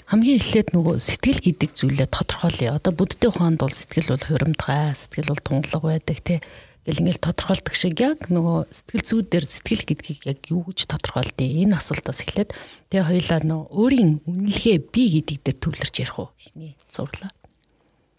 хамгийн 0.07 0.39
эхлээд 0.39 0.69
нөгөө 0.71 0.97
сэтгэл 1.03 1.41
гэдэг 1.43 1.71
зүйлээ 1.75 2.09
тодорхойлъё. 2.15 2.79
Одоо 2.79 2.93
буддийн 2.95 3.35
ухаанд 3.35 3.59
бол 3.59 3.75
сэтгэл 3.75 4.15
бол 4.15 4.23
хуримтгай, 4.23 4.95
сэтгэл 4.95 5.31
бол 5.35 5.43
тунгалаг 5.43 5.83
байдаг 5.83 6.19
те. 6.23 6.39
Гэл 6.87 7.03
ингээл 7.03 7.27
тодорхойлдог 7.27 7.75
шиг 7.75 7.99
яг 7.99 8.31
нөгөө 8.31 8.71
сэтгэл 8.71 9.03
зүйдээр 9.03 9.47
сэтгэл 9.51 9.83
гэдгийг 9.83 10.21
яг 10.31 10.39
юу 10.47 10.63
гэж 10.71 10.87
тодорхойлдгийг 10.87 11.67
энэ 11.67 11.83
асуултаас 11.83 12.23
эхлээд 12.23 12.55
тэгээ 12.95 13.11
хоёлаа 13.11 13.41
нөгөө 13.43 13.67
өөрийн 13.75 14.11
үнэлгээ 14.31 14.79
би 14.95 15.03
гэдэг 15.19 15.39
дээр 15.43 15.59
төвлөрч 15.59 15.95
ярих 15.99 16.17
уу 16.23 16.31
ихний 16.39 16.79
сурлаа. 16.87 17.35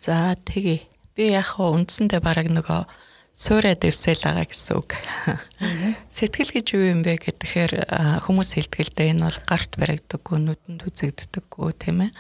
За 0.04 0.36
тэгээ 0.36 0.84
би 1.16 1.24
яг 1.32 1.56
хөө 1.56 1.88
үндсэндээ 1.88 2.20
бараг 2.20 2.52
нөгөө 2.52 3.07
суурэ 3.38 3.78
дэвсэл 3.78 4.18
байгаа 4.26 4.50
гэсэн 4.50 4.74
үг. 4.82 4.98
Сэтгэл 6.10 6.52
гэж 6.58 6.68
юу 6.74 6.86
юм 6.90 7.06
бэ 7.06 7.22
гэхээр 7.22 8.26
хүмүүс 8.26 8.58
хэлдгэлдээ 8.58 9.14
энэ 9.14 9.30
бол 9.30 9.40
гарт 9.46 9.78
баригдаггүй, 9.78 10.38
нүдэнд 10.42 10.82
үзэгддэггүй 10.82 11.70
тийм 11.78 12.10
ээ. 12.10 12.12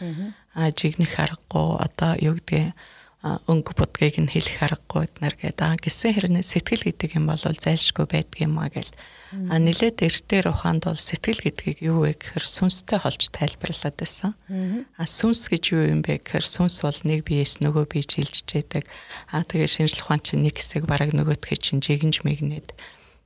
Аа 0.53 0.69
жигнэх 0.69 1.17
аргагүй 1.17 1.67
одоо 1.81 2.13
юу 2.21 2.37
гэдгийг 2.37 2.77
өнгө 3.25 3.73
будгийг 3.73 4.21
нь 4.21 4.29
хэлэх 4.29 4.61
аргагүй 4.61 5.09
эднэр 5.09 5.35
гэдэг. 5.41 5.65
Аа 5.65 5.75
гисэн 5.81 6.13
хэрнээ 6.13 6.45
сэтгэл 6.45 6.85
гэдэг 6.85 7.17
юм 7.17 7.33
бол 7.33 7.41
зайлшгүй 7.41 8.05
байдаг 8.05 8.39
юм 8.45 8.61
а 8.61 8.69
гэл. 8.69 8.93
А 9.49 9.57
нилээд 9.57 10.05
эртээр 10.05 10.53
ухаанд 10.53 10.85
бол 10.85 11.01
сэтгэл 11.01 11.41
гэдгийг 11.41 11.81
юу 11.81 12.05
вэ 12.05 12.13
гэхээр 12.13 12.45
сүнстэй 12.45 13.01
холж 13.01 13.33
тайлбарлаад 13.33 13.97
байсан. 13.97 14.37
А 14.95 15.03
сүнс 15.09 15.49
гэж 15.49 15.63
юу 15.73 15.83
юм 15.97 16.05
бэ 16.05 16.21
гэхээр 16.21 16.45
сүнс 16.45 16.85
бол 16.85 16.99
нэг 17.09 17.25
биеэс 17.25 17.57
нөгөө 17.65 17.85
бие 17.89 18.05
жилжж 18.05 18.45
байдаг. 18.53 18.85
А 19.33 19.41
тэгээ 19.41 19.65
шинжлэх 19.65 20.05
ухаан 20.05 20.21
чинь 20.21 20.45
нэг 20.45 20.61
хэсэг 20.61 20.85
бараг 20.85 21.11
нөгөөдхий 21.17 21.57
чинь 21.57 21.81
жигэнж 21.81 22.21
мэгнээд 22.21 22.69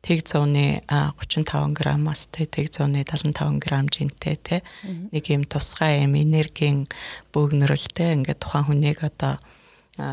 тэг 0.02 0.26
100-ны 0.26 0.82
35 0.90 1.78
граммаас 1.78 2.26
тэг 2.34 2.50
100-ны 2.50 3.06
75 3.06 3.62
грамм 3.62 3.86
жинтэй 3.86 4.36
те 4.42 4.66
нэг 5.14 5.30
юм 5.30 5.46
тусгай 5.46 6.02
юм 6.02 6.18
энергийн 6.18 6.90
бөөгнөрөлтэй 7.30 8.18
ингээд 8.18 8.42
тухайн 8.42 8.66
хүнийг 8.66 9.06
одоо 9.06 9.38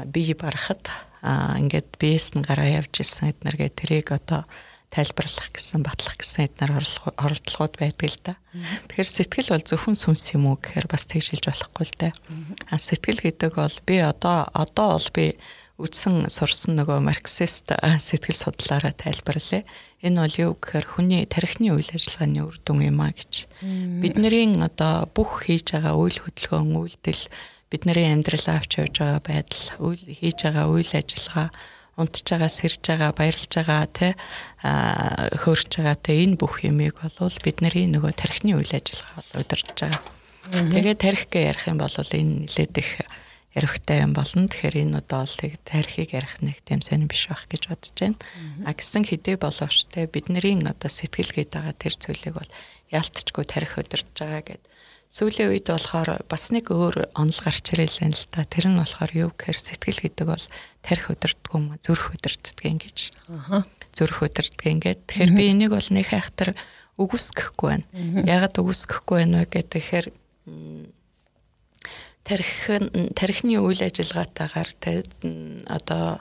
бие 0.07 0.35
барахад 0.38 0.90
ингээд 1.23 1.99
биес 1.99 2.33
нь 2.35 2.47
гараа 2.47 2.83
явж 2.85 3.02
исэн 3.02 3.35
эднэргээ 3.35 3.71
тэрийг 3.75 4.14
одоо 4.14 4.47
тайлбарлах 4.88 5.52
гэсэн 5.52 5.85
батлах 5.85 6.16
гэсэн 6.16 6.49
эднэр 6.49 6.80
оролдлогод 7.21 7.75
байдаг 7.76 8.09
л 8.09 8.21
да. 8.25 8.35
Тэгэхээр 8.88 9.11
сэтгэл 9.11 9.52
бол 9.52 9.64
зөвхөн 9.66 9.97
сүнс 9.99 10.33
юм 10.33 10.49
уу 10.49 10.57
гэхээр 10.57 10.88
бас 10.88 11.04
тэгж 11.04 11.37
хэлж 11.37 11.45
болохгүй 11.50 11.87
л 11.92 11.97
да. 12.00 12.11
А 12.73 12.80
сэтгэл 12.80 13.21
гэдэг 13.21 13.52
бол 13.52 13.76
би 13.85 14.00
одоо 14.00 14.49
одоо 14.57 14.97
бол 14.97 15.11
би 15.12 15.37
үдсэн 15.78 16.26
сурсан 16.33 16.75
нөгөө 16.80 17.04
марксист 17.04 17.71
сэтгэл 17.76 18.35
судлаараа 18.35 18.97
тайлбарлаа. 18.97 19.62
Энэ 20.02 20.18
бол 20.25 20.37
юу 20.40 20.52
гэхээр 20.57 20.87
хүний 20.88 21.23
тархины 21.28 21.76
үйл 21.76 21.90
ажиллагааны 21.92 22.42
үр 22.49 22.57
дүн 22.64 22.88
юм 22.88 22.99
а 23.04 23.12
гэж. 23.14 23.47
Бидний 24.02 24.57
одоо 24.59 25.07
бүх 25.12 25.47
хийж 25.47 25.75
байгаа 25.76 25.95
үйл 25.95 26.18
хөдөлгөөн, 26.18 26.75
үйлдэл 26.75 27.23
бидний 27.68 28.08
амьдралаа 28.08 28.56
авч 28.56 28.80
явж 28.80 28.96
байгаа 29.00 29.20
байдал, 29.20 29.66
үйл 29.84 30.02
хийж 30.08 30.38
байгаа 30.40 30.66
үйл 30.72 30.92
ажиллагаа, 30.96 31.48
унтж 32.00 32.26
байгаа, 32.32 32.48
сэрж 32.48 32.82
байгаа, 32.88 33.10
баярлж 33.12 33.52
байгаа, 33.52 33.84
тэ 33.92 34.08
хөөрч 35.44 35.70
байгаа 35.76 35.96
тэ 36.00 36.12
энэ 36.25 36.40
бүх 36.40 36.64
юмыг 36.64 36.96
бол 36.96 37.37
бидний 37.44 37.87
нөгөө 37.92 38.12
тархины 38.16 38.56
үйл 38.56 38.72
ажиллагаа 38.72 39.22
удирдах 39.37 40.00
байгаа. 40.00 40.16
Тэгээд 40.48 41.02
тархигээ 41.04 41.44
ярих 41.52 41.64
юм 41.68 41.76
бол 41.76 41.92
энэ 41.92 42.48
нэлээд 42.48 42.75
их 42.80 42.90
ярихтай 43.52 44.00
юм 44.00 44.16
болно. 44.16 44.48
Тэгэхээр 44.48 44.76
энэ 44.88 44.98
одоо 45.04 45.28
бол 45.28 45.37
тарихыг 45.66 46.10
ярих 46.16 46.40
нэг 46.40 46.56
тийм 46.64 46.80
сайн 46.80 47.04
биш 47.04 47.28
байх 47.28 47.44
гэж 47.52 47.68
бодож 47.68 47.92
байна. 48.00 48.16
А 48.64 48.72
гисэн 48.72 49.04
хэдий 49.04 49.37
боловч 49.37 49.92
те 49.92 50.08
бидний 50.08 50.40
одоо 50.64 50.88
сэтгэл 50.88 51.37
гээд 51.37 51.52
байгаа 51.52 51.75
тэр 51.76 51.94
зүйлийг 52.00 52.34
бол 52.38 52.50
яалтчгүй 52.88 53.44
тарих 53.44 53.76
удирдах 53.76 54.16
байгаа 54.16 54.42
гэдэг 54.56 54.77
Сүүлийн 55.08 55.56
үед 55.56 55.72
болохоор 55.72 56.20
бас 56.28 56.52
нэг 56.52 56.68
өөр 56.68 57.08
онол 57.16 57.40
гарч 57.40 57.72
ирэл 57.72 58.12
л 58.12 58.28
та. 58.28 58.44
Тэр 58.44 58.68
нь 58.68 58.76
болохоор 58.76 59.12
юу 59.16 59.30
гэхээр 59.32 59.56
сэтгэл 59.56 60.04
гэдэг 60.04 60.26
бол 60.28 60.44
тарих 60.84 61.08
өдөрдгөө 61.08 61.56
юм 61.56 61.66
зүрх 61.80 62.12
өдөрддөг 62.12 62.58
ингэж. 62.68 62.98
Аа. 63.32 63.64
Зүрх 63.96 64.20
өдөрддөг 64.28 64.68
ингээд. 64.68 65.00
Тэгэхээр 65.08 65.32
би 65.32 65.44
энийг 65.48 65.72
бол 65.72 65.88
нэг 65.88 66.12
хайхтар 66.12 66.52
үгүйсгэхгүй 67.00 67.68
байна. 67.72 67.88
Ягаад 68.28 68.60
үгүйсгэхгүй 68.60 69.16
байна 69.16 69.48
вэ 69.48 69.64
гэхээр 69.64 70.06
тарих 72.28 72.52
тарихны 73.16 73.56
үйл 73.64 73.80
ажиллагаатаагаар 73.80 74.70
одоо 75.72 76.20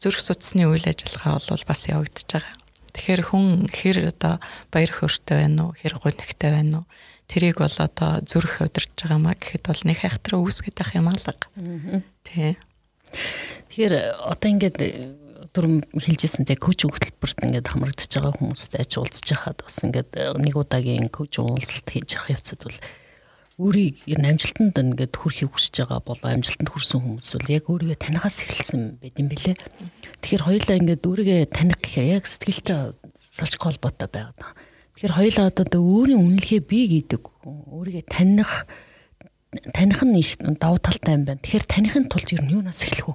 зүрх 0.00 0.20
судасны 0.24 0.64
үйл 0.64 0.88
ажиллагаа 0.88 1.44
бол 1.44 1.64
бас 1.68 1.84
явагдаж 1.92 2.28
байгаа. 2.32 2.63
Тэгэхээр 2.94 3.22
хүн 3.26 3.66
хэр 3.68 4.14
одоо 4.14 4.38
баяр 4.70 4.92
хөөртэй 4.94 5.36
байна 5.44 5.68
уу, 5.68 5.76
хэр 5.76 5.98
гонхтой 5.98 6.50
байна 6.54 6.82
уу 6.82 6.86
тэрийг 7.28 7.58
бол 7.58 7.76
одоо 7.78 8.20
зүрх 8.22 8.62
өдөрж 8.64 8.92
байгаа 9.00 9.18
маа 9.18 9.34
гэхэд 9.34 9.64
бол 9.66 9.82
нэг 9.88 9.98
хайхтраа 10.00 10.40
үүсгэж 10.44 10.74
байх 10.76 10.92
юм 10.94 11.08
алга. 11.08 11.34
Тий. 12.24 12.56
Тэгэхээр 13.72 13.94
одоо 14.28 14.48
ингээд 14.50 14.78
дөрөв 15.54 15.86
хэлжсэнтэй 15.94 16.58
коуч 16.58 16.84
хөтөлбөрт 16.84 17.38
ингээд 17.46 17.70
хамрагдаж 17.70 18.10
байгаа 18.10 18.34
хүмүүстэй 18.36 18.84
уулзж 18.98 19.28
хахад 19.32 19.58
бас 19.64 19.76
ингээд 19.86 20.10
нэг 20.42 20.54
удаагийн 20.54 21.08
коуч 21.08 21.38
уулзалт 21.40 21.88
хийж 21.88 22.18
явах 22.18 22.34
явцад 22.34 22.60
бол 22.66 22.78
өөрийг 23.54 24.02
энэ 24.10 24.34
амжилтанд 24.34 24.74
ингээд 24.74 25.14
хүрэхийг 25.14 25.54
хүсэж 25.54 25.86
байгаа 25.86 26.02
бол 26.02 26.18
амжилтанд 26.18 26.70
хүрсэн 26.74 26.98
хүмүүс 26.98 27.28
бол 27.38 27.54
яг 27.54 27.64
өөрийгөө 27.70 27.98
танихаас 28.02 28.42
эхэлсэн 28.42 28.98
байт 28.98 29.14
юм 29.22 29.30
бэлээ. 29.30 29.56
Тэгэхээр 30.18 30.42
хоёулаа 30.42 30.76
ингээд 30.82 31.02
өөрийгөө 31.06 31.54
таних 31.54 31.78
гэхээр 31.78 32.18
яг 32.18 32.26
сэтгэлтэй 32.26 32.98
салч 33.14 33.54
холбоотой 33.62 34.10
байгаад. 34.10 34.42
Тэгэхээр 34.98 35.14
хоёлаа 35.14 35.46
одоо 35.54 35.82
өөрийн 35.86 36.18
үнэлгээ 36.18 36.62
би 36.66 36.78
гэдэг 36.98 37.22
өөрийгөө 37.70 38.04
таних 38.10 38.66
таних 39.70 40.02
нь 40.02 40.18
их 40.18 40.34
давуу 40.58 40.82
талтай 40.82 41.14
юм 41.14 41.22
байна. 41.22 41.38
Тэгэхээр 41.38 41.70
танихын 41.70 42.10
тулд 42.10 42.28
юу 42.34 42.42
нь 42.42 42.52
юунаас 42.58 42.82
эхлэх 42.82 43.14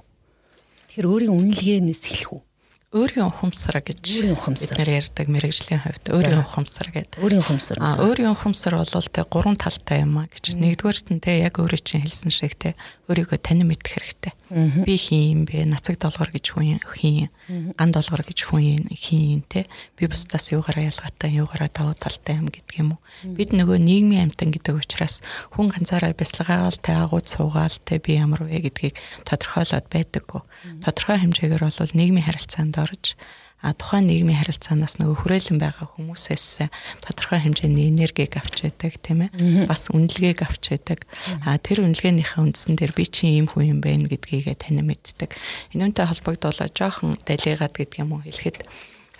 Тэгэхээр 0.88 1.04
өөрийн 1.04 1.36
үнэлгээнээс 1.36 2.02
эхлэх 2.08 2.32
үү? 2.32 2.42
Өөрийн 2.90 3.30
ухамсар 3.30 3.78
гэж 3.86 4.02
өөрийн 4.02 4.34
ухамсар 4.34 4.74
бид 4.74 4.78
нар 4.82 4.90
ярьдаг 4.98 5.26
мэрэгжлийн 5.30 5.78
хувьд 5.78 6.10
өөрийн 6.10 6.42
ухамсар 6.42 6.90
гэдэг. 6.90 7.22
Өөрийн 7.22 7.38
ухамсар. 7.38 7.78
А 7.78 8.02
өөрийн 8.02 8.34
ухамсар 8.34 8.74
бол 8.74 8.90
тэ 8.90 9.22
гурван 9.30 9.54
талтай 9.54 10.02
юм 10.02 10.18
а 10.18 10.26
гэж. 10.26 10.58
Нэгдүгээрт 10.58 11.06
нь 11.14 11.22
тэ 11.22 11.38
яг 11.38 11.62
өөрөө 11.62 11.86
чинь 11.86 12.02
хэлсэн 12.02 12.34
шиг 12.34 12.58
тэ 12.58 12.74
өөрийгөө 13.06 13.38
танин 13.38 13.70
мэдэх 13.70 13.94
хэрэгтэй. 13.94 14.34
Би 14.82 14.98
хин 14.98 15.22
юм 15.22 15.42
бэ? 15.46 15.70
Нацаг 15.70 16.02
долгор 16.02 16.34
гэж 16.34 16.50
хүн 16.50 16.82
хин. 16.82 17.30
Ган 17.78 17.94
долгор 17.94 18.26
гэж 18.26 18.50
хүн 18.50 18.90
хин 18.90 19.46
тэ. 19.46 19.70
Би 19.94 20.10
бусдаас 20.10 20.50
юугаараа 20.50 20.90
ялгаатай, 20.90 21.30
юугаараа 21.38 21.70
давуу 21.70 21.94
талтай 21.94 22.42
юм 22.42 22.50
гэдэг 22.50 22.74
юм 22.82 22.98
уу? 22.98 23.00
Бид 23.22 23.54
нөгөө 23.54 23.78
нийгмийн 23.78 24.34
амтан 24.34 24.50
гэдэг 24.50 24.82
учраас 24.82 25.22
хүн 25.54 25.70
ганцаараа 25.70 26.10
бясалгаал 26.18 26.74
тэ 26.74 26.98
агууд 26.98 27.30
суугаал 27.30 27.78
тэ 27.86 28.02
би 28.02 28.18
ямар 28.18 28.42
вэ 28.50 28.66
гэдгийг 28.66 28.98
тодорхойлоод 29.22 29.86
байдаггүй. 29.86 30.42
Тодорхой 30.82 31.18
хэмжээгээр 31.22 31.62
бол 31.62 31.94
нийгмийн 31.94 32.26
харилцаанд 32.26 32.79
орж 32.80 33.16
а 33.60 33.76
тухайн 33.76 34.08
нийгмийн 34.08 34.40
харилцаанаас 34.40 34.96
нөгөө 34.96 35.16
хүрээлэн 35.20 35.60
байгаа 35.60 35.92
хүмүүсээс 35.92 36.64
тодорхой 37.04 37.44
хэмжээний 37.44 37.92
энергиг 37.92 38.40
авч 38.40 38.64
яадаг 38.64 38.96
тийм 39.04 39.28
ээ. 39.28 39.68
Бас 39.68 39.92
үнэлгээг 39.92 40.40
авч 40.48 40.72
яадаг 40.72 41.04
а 41.44 41.60
тэр 41.60 41.84
үнэлгээнийхээ 41.84 42.40
үндсэн 42.40 42.80
дээр 42.80 42.96
би 42.96 43.04
чи 43.04 43.36
ийм 43.36 43.52
хүн 43.52 43.76
юм 43.76 43.80
байна 43.84 44.08
гэдгийгээ 44.08 44.56
тань 44.56 44.80
мэддэг. 44.80 45.36
Энүүнтэй 45.76 46.08
холбогдуулаад 46.08 46.72
жоохон 46.72 47.20
далигаад 47.20 47.76
гэдэг 47.76 48.00
юм 48.00 48.16
уу 48.16 48.24
хэлэхэд 48.24 48.64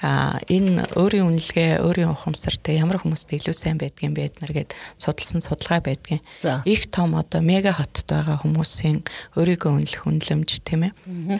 а 0.00 0.40
энэ 0.48 0.88
өөрийн 0.96 1.28
үнэлгээ 1.28 1.84
өөрийн 1.84 2.12
ухамсартай 2.16 2.80
ямар 2.80 3.04
хүмүүст 3.04 3.36
илүү 3.36 3.52
сайн 3.52 3.76
байдгийн 3.76 4.16
бэ 4.16 4.32
гэднэргээд 4.40 4.72
судалсан 4.96 5.44
судалгаа 5.44 5.84
байдгийн 5.84 6.24
их 6.64 6.88
том 6.88 7.12
одоо 7.20 7.44
мега 7.44 7.76
хотод 7.76 8.08
байгаа 8.08 8.40
хүмүүсийн 8.40 9.04
өөрийгөө 9.36 9.70
үнэлэх 9.76 10.02
үнэлэмж 10.08 10.50
тийм 10.64 10.88
ээ. 10.88 10.92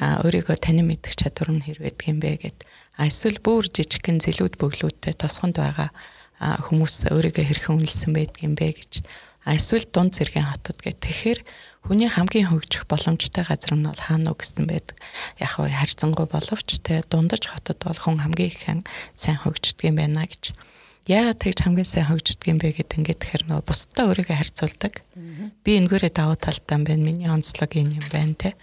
А 0.05 0.21
өөрийгөө 0.21 0.57
танин 0.61 0.93
мэдэх 0.93 1.17
чадвар 1.17 1.57
нь 1.57 1.64
хэр 1.64 1.81
байдгийн 1.81 2.21
бэ 2.21 2.33
гэд. 2.45 2.59
А 3.00 3.09
эсвэл 3.09 3.40
бүр 3.40 3.64
жижигхэн 3.64 4.21
зэлүүд 4.21 4.61
бөглүүдтэй 4.61 5.17
тосгонд 5.17 5.57
байгаа 5.57 5.88
хүмүүс 6.40 7.09
өөрийгөө 7.09 7.45
хэрхэн 7.49 7.76
үнэлсэн 7.81 8.12
байдгийн 8.12 8.55
бэ 8.57 8.76
гэж 8.76 8.93
эсвэл 9.47 9.87
дунд 9.88 10.12
зэргийн 10.16 10.49
хотод 10.49 10.78
гэх 10.85 11.00
тэгэхээр 11.00 11.40
хүний 11.88 12.11
хамгийн 12.12 12.52
хөгжих 12.52 12.85
боломжтой 12.85 13.44
газар 13.49 13.73
нь 13.73 13.88
бол 13.88 13.97
хаана 13.97 14.30
уу 14.30 14.38
гэсэн 14.38 14.68
байдаг. 14.68 14.97
Яг 15.40 15.56
хөө 15.56 15.73
харьцангуй 15.73 16.26
боловч 16.28 16.68
те 16.85 17.00
дундаж 17.09 17.49
хотод 17.49 17.80
бол 17.80 17.97
хүн 17.97 18.20
хамгийн 18.20 18.52
ихэн 18.52 18.80
сайн 19.16 19.40
хөгждөг 19.40 19.88
юм 19.88 19.97
байна 19.97 20.28
гэж. 20.28 20.52
Яагаад 21.09 21.40
тэгж 21.40 21.59
хамгийн 21.64 21.88
сайн 21.88 22.06
хөгждөг 22.12 22.47
юм 22.52 22.59
бэ 22.61 22.76
гэдэг 22.76 22.99
ингээд 23.00 23.20
тэгэхээр 23.25 23.44
нөгөө 23.49 23.64
бусдаа 23.64 24.04
өөрийгөө 24.12 24.37
харьцуулдаг. 24.37 24.94
Би 25.64 25.70
энэгээрээ 25.80 26.12
давуу 26.12 26.37
талтай 26.37 26.76
юм 26.76 26.85
байна. 26.85 27.02
Миний 27.09 27.26
онцлог 27.32 27.73
энэ 27.73 27.97
юм 27.97 28.06
байна 28.12 28.35
те. 28.37 28.54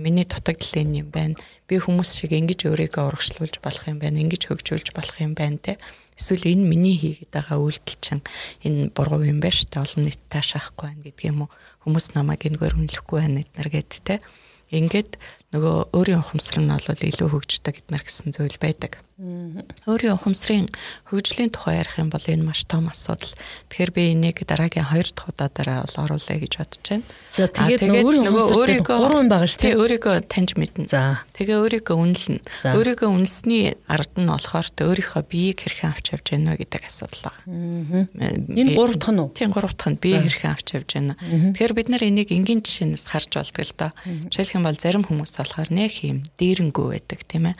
Миний 0.00 0.24
дутагдал 0.24 0.80
энэ 0.80 1.04
юм 1.04 1.08
байна. 1.12 1.36
Би 1.68 1.76
хүмүүс 1.76 2.10
шиг 2.16 2.32
ингэж 2.32 2.64
өөрийгөө 2.72 3.04
урагшлуулж 3.12 3.60
болох 3.60 3.84
юм 3.86 4.00
байна. 4.00 4.24
Ингэж 4.24 4.48
хөгжүүлж 4.48 4.96
болох 4.96 5.16
юм 5.20 5.36
байна 5.36 5.60
те 5.60 5.76
эсвэл 6.22 6.54
энэ 6.54 6.70
миний 6.70 6.94
хийгээд 6.94 7.34
байгаа 7.34 7.58
үйлдэл 7.58 7.98
чинь 7.98 8.22
энэ 8.62 8.94
буруу 8.94 9.26
юм 9.26 9.42
байна 9.42 9.58
шүү 9.58 9.68
дээ 9.74 9.82
олон 9.82 10.02
нийт 10.06 10.22
таашаахгүй 10.30 10.86
байна 10.86 11.02
гэдэг 11.02 11.26
юм 11.26 11.38
уу? 11.44 11.50
Хүмүүс 11.82 12.06
намайг 12.14 12.46
энэгээр 12.46 12.78
үнэлэхгүй 12.78 13.18
байна 13.18 13.42
гэднэр 13.42 13.68
гэд 13.74 13.90
те. 14.06 14.22
Ингээд 14.70 15.18
нөгөө 15.52 15.92
өөрийн 15.92 16.20
ухамсар 16.24 16.64
нь 16.64 16.72
бол 16.72 17.06
илүү 17.12 17.28
хөгждөг 17.28 17.74
гэднэр 17.76 18.02
гэсэн 18.08 18.32
зүйл 18.32 18.56
байдаг. 18.56 19.04
Өөрийн 19.22 20.18
ухамсарын 20.18 20.66
хөгжлийн 21.06 21.54
тухай 21.54 21.78
ярих 21.78 21.94
юм 22.00 22.10
бол 22.10 22.24
энэ 22.26 22.42
маш 22.42 22.66
том 22.66 22.90
асуудал. 22.90 23.30
Тэгэхээр 23.70 23.92
би 23.94 24.02
энийг 24.16 24.42
дараагийн 24.42 24.88
2 24.88 25.14
дахь 25.14 25.30
удаа 25.30 25.46
дараа 25.46 25.86
бол 25.86 26.16
оруулъя 26.16 26.42
гэж 26.42 26.52
бодож 26.58 26.82
байна. 26.90 27.06
За 27.30 27.46
тэгээд 27.46 27.86
нөгөө 27.86 28.44
өөрийгөө 28.82 28.98
3 28.98 29.30
байгаа 29.30 29.46
шүү 29.46 29.62
дээ. 29.62 29.78
Өөрийгөө 29.78 30.16
таньж 30.26 30.50
мэднэ. 30.58 30.90
За. 30.90 31.22
Тэгээ 31.38 31.54
өөрийгөө 31.54 31.96
үнэлнэ. 32.02 32.40
Өөрийгөө 32.72 33.10
үнэлсний 33.14 33.78
ард 33.86 34.12
нь 34.18 34.26
болохоор 34.26 34.66
тэ 34.74 34.88
өөрийнхөө 34.90 35.22
биеийг 35.22 35.58
хэрхэн 35.62 35.92
авч 35.94 36.06
явж 36.18 36.26
байна 36.32 36.58
вэ 36.58 36.66
гэдэг 36.66 36.82
асуудал 36.82 37.30
байна. 37.30 38.10
Энэ 38.58 38.74
3 38.74 38.98
дахь 38.98 39.14
нь 39.14 39.20
уу? 39.22 39.30
Тийм 39.36 39.54
3 39.54 39.70
дахь 39.70 39.90
нь 39.92 40.02
биеийг 40.02 40.26
хэрхэн 40.26 40.50
авч 40.50 40.66
явж 40.74 40.90
байна. 40.98 41.14
Тэгэхээр 41.20 41.74
бид 41.78 41.88
нар 41.94 42.02
энийг 42.02 42.34
энгийн 42.34 42.64
жишээнээс 42.66 43.06
харж 43.06 43.30
болдог 43.38 43.62
л 43.70 43.76
доо. 43.78 43.92
Жишээлх 44.34 44.56
юм 44.58 44.66
бол 44.66 44.74
зарим 44.74 45.06
хүмүүс 45.06 45.30
болохоор 45.42 45.70
нэх 45.74 46.06
юм 46.06 46.22
дээрэнгүү 46.38 46.86
байдаг 46.94 47.20
тийм 47.26 47.50
ээ. 47.50 47.56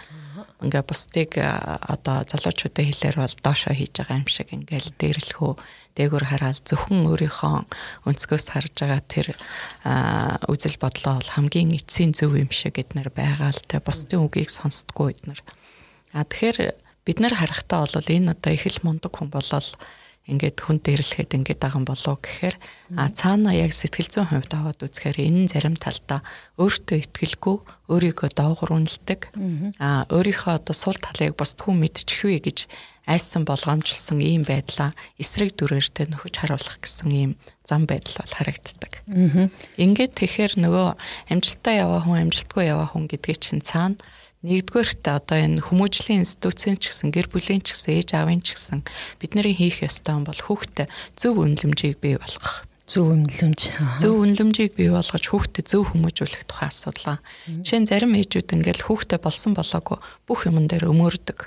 Ингээ 0.62 0.82
бусдыг 0.86 1.34
одоо 1.42 2.22
залуучуудын 2.22 2.86
хэлээр 2.86 3.16
бол 3.18 3.36
доошоо 3.42 3.74
хийж 3.74 3.98
байгаа 3.98 4.22
юм 4.22 4.30
шиг 4.30 4.54
ингээл 4.54 4.94
дээрлэхүү. 4.94 5.52
Дээгүр 5.98 6.24
хараад 6.30 6.62
зөвхөн 6.62 7.02
өөрийнхөө 7.10 7.66
өнцгөөс 8.06 8.46
харж 8.54 8.74
байгаа 8.78 9.02
тэр 9.02 9.28
үзэл 10.46 10.78
бодлоо 10.78 11.18
бол 11.18 11.30
хамгийн 11.34 11.74
эцсийн 11.74 12.14
зөв 12.14 12.38
юм 12.38 12.54
шиг 12.54 12.78
эднэр 12.78 13.10
байгаа 13.10 13.50
л 13.50 13.60
те 13.66 13.82
бусдын 13.82 14.22
үгийг 14.22 14.48
сонсдгоо 14.54 15.10
эднэр 15.10 15.42
а 16.14 16.24
тэгэхээр 16.24 16.78
бид 17.04 17.18
нар 17.18 17.34
харахтаа 17.34 17.90
бол 17.90 18.08
энэ 18.08 18.32
одоо 18.32 18.52
их 18.54 18.64
л 18.70 18.80
мундаг 18.86 19.12
хүн 19.12 19.28
болол 19.34 19.68
ингээд 20.30 20.58
хүн 20.62 20.78
дэрлэхэд 20.78 21.34
ингээд 21.34 21.60
даган 21.66 21.82
болоо 21.82 22.14
гэхээр 22.14 22.56
а 22.94 23.10
цаана 23.10 23.50
яг 23.50 23.74
сэтгэл 23.74 24.06
зүйн 24.06 24.30
хувьд 24.30 24.52
аваад 24.54 24.78
үзэхээр 24.78 25.18
энэ 25.18 25.50
зарим 25.50 25.74
талдаа 25.74 26.22
өөртөө 26.62 26.98
итгэлгүй 27.10 27.56
өөрийгөө 27.90 28.30
үнэлдэг 28.30 29.20
а 29.82 30.06
өөрийнхөө 30.14 30.54
одоо 30.62 30.74
сул 30.78 30.94
талыг 30.94 31.34
бус 31.34 31.58
хүн 31.58 31.82
мэдчихвээ 31.82 32.38
гэж 32.38 32.58
айсан 33.06 33.42
болгоомжлсон 33.42 34.22
ийм 34.22 34.46
байдлаа 34.46 34.94
эсрэг 35.18 35.58
дүрээртэй 35.58 36.06
нөхөж 36.06 36.38
харуулах 36.38 36.78
гэсэн 36.78 37.10
ийм 37.10 37.32
зам 37.66 37.90
байдал 37.90 38.22
бол 38.22 38.34
харагддаг. 38.38 38.92
Ингээд 39.74 40.14
тэгэхээр 40.22 40.62
нөгөө 40.62 40.88
амжилттай 41.34 41.82
яваа 41.82 42.06
хүн 42.06 42.30
амжилтгүй 42.30 42.70
яваа 42.70 42.94
хүн 42.94 43.10
гэдгийг 43.10 43.42
чинь 43.42 43.66
цаана 43.66 43.98
Нэгдүгээрт 44.42 45.06
одоо 45.06 45.38
энэ 45.38 45.62
хүмүүжлийн 45.62 46.26
институцийн 46.26 46.74
ч 46.74 46.90
гэсэн 46.90 47.14
гэр 47.14 47.30
бүлийн 47.30 47.62
ч 47.62 47.78
гэсэн 47.78 47.94
ээж 48.02 48.10
аавын 48.18 48.42
ч 48.42 48.58
гэсэн 48.58 48.82
бидний 49.22 49.54
хийх 49.54 49.86
ёстой 49.86 50.18
юм 50.18 50.26
бол 50.26 50.34
хүүхдэд 50.34 50.90
зөв 51.14 51.46
үнэлэмжийг 51.46 52.02
бий 52.02 52.18
болгох. 52.18 52.66
Зөв 52.90 53.14
үнэлэмж. 53.14 53.60
Зөв 54.02 54.18
үнэлэмжийг 54.18 54.74
бий 54.74 54.90
болгож 54.90 55.24
хүүхдэд 55.30 55.66
зөв 55.70 55.94
хүмүүжүүлэх 55.94 56.42
тухай 56.50 56.74
асуудал. 56.74 57.22
Жишээ 57.46 57.86
нь 57.86 57.86
зарим 57.86 58.18
ээжүүд 58.18 58.50
ингээл 58.58 58.82
хүүхдэд 58.82 59.22
болсон 59.22 59.54
болоогүй 59.54 60.02
бүх 60.26 60.50
юмн 60.50 60.66
дээр 60.66 60.90
өмөрдөг. 60.90 61.46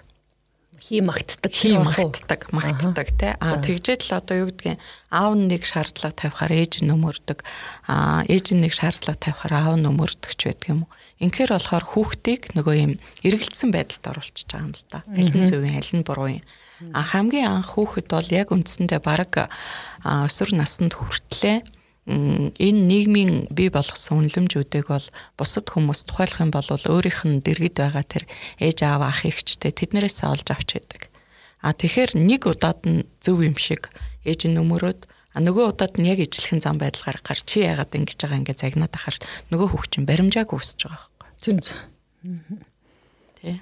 Хий 0.80 1.04
магтдаг 1.04 1.52
хий 1.52 1.76
магтдаг 1.76 2.48
магтдаг 2.56 3.08
тий 3.18 3.34
а 3.36 3.58
тэгжээд 3.60 4.08
л 4.08 4.22
одоо 4.22 4.36
юу 4.46 4.48
гэдгийг 4.54 4.80
аав 5.12 5.34
нэг 5.34 5.66
шаардлага 5.66 6.14
тавихаар 6.14 6.54
ээж 6.56 6.86
нь 6.86 6.94
өмөрдөг. 6.94 7.44
А 7.90 8.22
ээж 8.30 8.54
нь 8.54 8.64
нэг 8.64 8.72
шаардлага 8.72 9.18
тавихаар 9.18 9.54
аав 9.60 9.76
нь 9.82 9.90
өмөрдөг 9.90 10.32
ч 10.38 10.48
байдаг 10.48 10.70
юм 10.72 10.86
уу 10.86 10.92
Инхээр 11.20 11.56
болохоор 11.56 11.86
хүүхдийг 11.86 12.52
нөгөө 12.60 12.76
юм 12.76 12.94
эргэлцсэн 13.24 13.72
байдалд 13.72 14.04
оруулчихж 14.04 14.52
байгаа 14.52 14.68
юм 14.68 14.74
л 14.76 14.86
да. 14.92 15.00
Аль 15.08 15.32
нь 15.32 15.48
зөв 15.48 15.64
юм, 15.64 15.72
аль 15.72 15.94
нь 15.96 16.04
буруу 16.04 16.30
юм. 16.40 16.44
А 16.92 17.08
хамгийн 17.08 17.48
анх 17.48 17.80
хүүхэд 17.80 18.12
бол 18.12 18.28
яг 18.36 18.52
үндсэндээ 18.52 19.00
баг 19.00 19.48
өсвөр 20.04 20.52
наснд 20.60 20.92
хүртлээ 20.92 21.64
энэ 22.06 22.82
нийгмийн 22.86 23.48
бий 23.50 23.72
болгосон 23.72 24.28
үнэлэмжүүдийг 24.28 24.92
бол 24.92 25.08
бусад 25.40 25.72
хүмүүс 25.72 26.06
тухайлах 26.06 26.44
юм 26.44 26.52
бол 26.54 26.68
өөрийнх 26.68 27.22
нь 27.26 27.42
дэргэд 27.42 27.80
байгаа 27.82 28.06
тэр 28.06 28.24
ээж 28.62 28.86
аав 28.86 29.02
ах 29.10 29.26
эгчтэй 29.26 29.74
тэднэрээс 29.74 30.22
олж 30.28 30.46
авч 30.54 30.78
яадаг. 30.78 31.10
А 31.66 31.74
тэгэхээр 31.74 32.12
нэг 32.14 32.46
удаад 32.46 32.86
нь 32.86 33.10
зөв 33.24 33.42
юм 33.42 33.58
шиг 33.58 33.90
ээж 34.22 34.46
нь 34.46 34.60
өмөрөөд 34.62 35.10
А 35.36 35.44
нөгөө 35.44 35.76
удаад 35.76 36.00
нь 36.00 36.08
яг 36.08 36.24
ижлэхэн 36.24 36.64
зам 36.64 36.80
байдал 36.80 37.12
гаргахаар 37.12 37.42
чи 37.44 37.68
яагаад 37.68 37.92
ингэж 37.92 38.16
байгаа 38.24 38.40
ингээ 38.40 38.56
загнаад 38.56 38.96
ахаар 38.96 39.18
нөгөө 39.52 39.68
чинь 39.92 40.08
баримжааг 40.08 40.56
үүсэж 40.56 40.80
байгаа 40.88 41.12
байхгүй. 41.20 41.84
Тэ. 43.44 43.60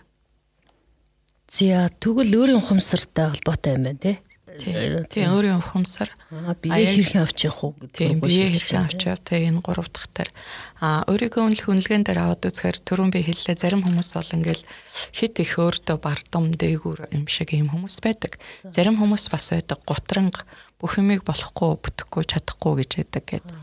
Зя 1.50 1.90
тэгвэл 1.98 2.38
өөрийн 2.38 2.62
ухамсартай 2.62 3.34
холбоотой 3.34 3.74
юм 3.74 3.84
байна 3.90 3.98
те. 3.98 4.14
Тийм 4.62 5.34
өөрийн 5.34 5.58
ухамсар. 5.58 6.14
Бие 6.62 6.86
хэрхэн 6.86 7.26
авч 7.26 7.50
явах 7.50 7.64
уу 7.64 7.74
гэдэг 7.74 8.22
үг 8.22 8.30
бие 8.30 8.54
хэрхэн 8.54 8.86
авч 8.86 9.02
яв 9.10 9.18
тэ 9.26 9.50
энэ 9.50 9.66
гурав 9.66 9.90
дахь 9.90 10.10
таар. 10.14 10.30
А 10.78 11.02
өөрийгөө 11.10 11.42
үнэлэх 11.42 11.70
үнэлгээнд 11.74 12.06
дээр 12.06 12.22
аваад 12.22 12.46
үзэхээр 12.46 12.78
түрүүн 12.86 13.10
би 13.10 13.26
хэллээ. 13.26 13.58
Зарим 13.58 13.82
хүмүүс 13.82 14.10
бол 14.14 14.30
ингээл 14.30 14.64
хит 15.10 15.42
их 15.42 15.58
өөртөө 15.58 15.98
бардам 15.98 16.54
дээгүүр 16.54 17.18
юм 17.18 17.26
шиг 17.26 17.50
юм 17.58 17.74
хүмүүс 17.74 17.98
байдаг. 18.06 18.38
Зарим 18.70 19.02
хүмүүс 19.02 19.26
бас 19.34 19.46
байдаг 19.58 19.82
гутранг 19.90 20.46
бүх 20.84 21.00
юмыг 21.00 21.24
болохгүй 21.24 21.80
бүтэхгүй 21.80 22.24
чадахгүй 22.28 22.74
гэж 22.84 22.92
яддаг 23.00 23.24
гэдэг. 23.24 23.56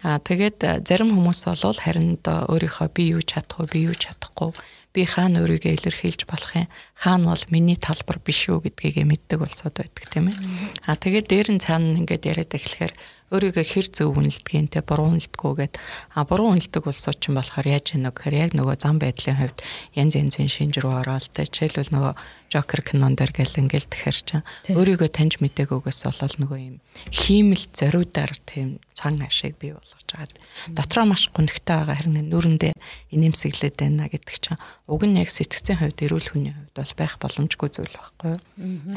Аа 0.00 0.16
тэгээд 0.16 0.86
зарим 0.86 1.12
хүмүүс 1.12 1.44
бол 1.50 1.76
харин 1.76 2.16
одоо 2.16 2.46
өөрийнхөө 2.48 2.88
би 2.94 3.10
юу 3.12 3.20
чадах 3.20 3.68
вэ, 3.68 3.74
би 3.74 3.80
юу 3.90 3.96
чадахгүй, 3.98 4.54
би 4.96 5.04
хаана 5.04 5.44
өөрийгөө 5.44 5.76
илэрхийлж 5.76 6.24
болох 6.24 6.56
юм, 6.56 6.72
хаана 6.96 7.36
бол 7.36 7.44
миний 7.52 7.76
талбар 7.76 8.16
биш 8.24 8.48
үү 8.48 8.64
гэдгийг 8.64 9.04
мэддэг 9.04 9.44
болсод 9.44 9.76
байдаг 9.76 10.08
тийм 10.08 10.32
ээ. 10.32 10.40
Аа 10.88 10.96
тэгээд 10.96 11.26
дээр 11.28 11.48
нь 11.52 11.60
цаана 11.60 12.00
ингээд 12.00 12.32
яриад 12.32 12.48
эхлэхээр 12.48 12.94
өөрийгөө 13.28 13.66
хэр 13.66 13.86
зөв 13.92 14.16
үнэлдгийг 14.16 14.72
те 14.72 14.80
буруу 14.80 15.14
үнэлдэггүйгээд 15.14 15.74
а 16.16 16.24
буруу 16.24 16.56
үнэлдэг 16.56 16.82
улсууд 16.82 17.18
ч 17.20 17.28
юм 17.28 17.38
болохоор 17.38 17.66
яаж 17.68 17.94
вэ 17.94 18.08
гэхээр 18.08 18.34
яг 18.40 18.50
нөгөө 18.58 18.76
зам 18.80 18.96
байдлын 18.98 19.38
хувьд 19.38 19.58
янз 19.94 20.18
янзын 20.18 20.50
шинж 20.50 20.82
рүү 20.82 20.94
ороод 21.06 21.30
те 21.30 21.46
жишээлбэл 21.46 21.94
нөгөө 21.94 22.14
Joker 22.50 22.82
кинон 22.82 23.14
дээр 23.14 23.30
гэл 23.30 23.62
ингээл 23.62 23.86
тэгэхэр 23.86 24.18
чинь 24.26 24.46
өөрийгөө 24.74 25.08
таньж 25.14 25.38
мэдээгүйгээс 25.38 26.00
болол 26.02 26.36
нөгөө 26.42 26.58
юм 26.58 26.76
хиймэл 27.14 27.64
зориудаар 27.70 28.34
тийм 28.42 28.82
цан 28.98 29.22
ашиг 29.22 29.54
бий 29.62 29.70
болгож 29.70 30.02
байгаа. 30.10 30.74
Дотроо 30.74 31.06
маш 31.06 31.30
гонхтой 31.30 31.78
байгаа 31.78 31.96
харин 31.96 32.26
нүрэндээ 32.26 32.74
инээмсэглээд 33.14 33.76
байна 33.78 34.10
гэдэг 34.10 34.36
чинь 34.42 34.58
уг 34.90 35.02
нь 35.06 35.22
яг 35.22 35.30
сэтгцийн 35.30 35.78
хувьд 35.78 36.02
эрүүл 36.02 36.28
хүний 36.34 36.50
хувьд 36.50 36.74
бол 36.74 36.92
байх 36.98 37.14
боломжгүй 37.22 37.70
зүйл 37.70 37.94
байхгүй 37.94 38.34
юу? 38.34 38.42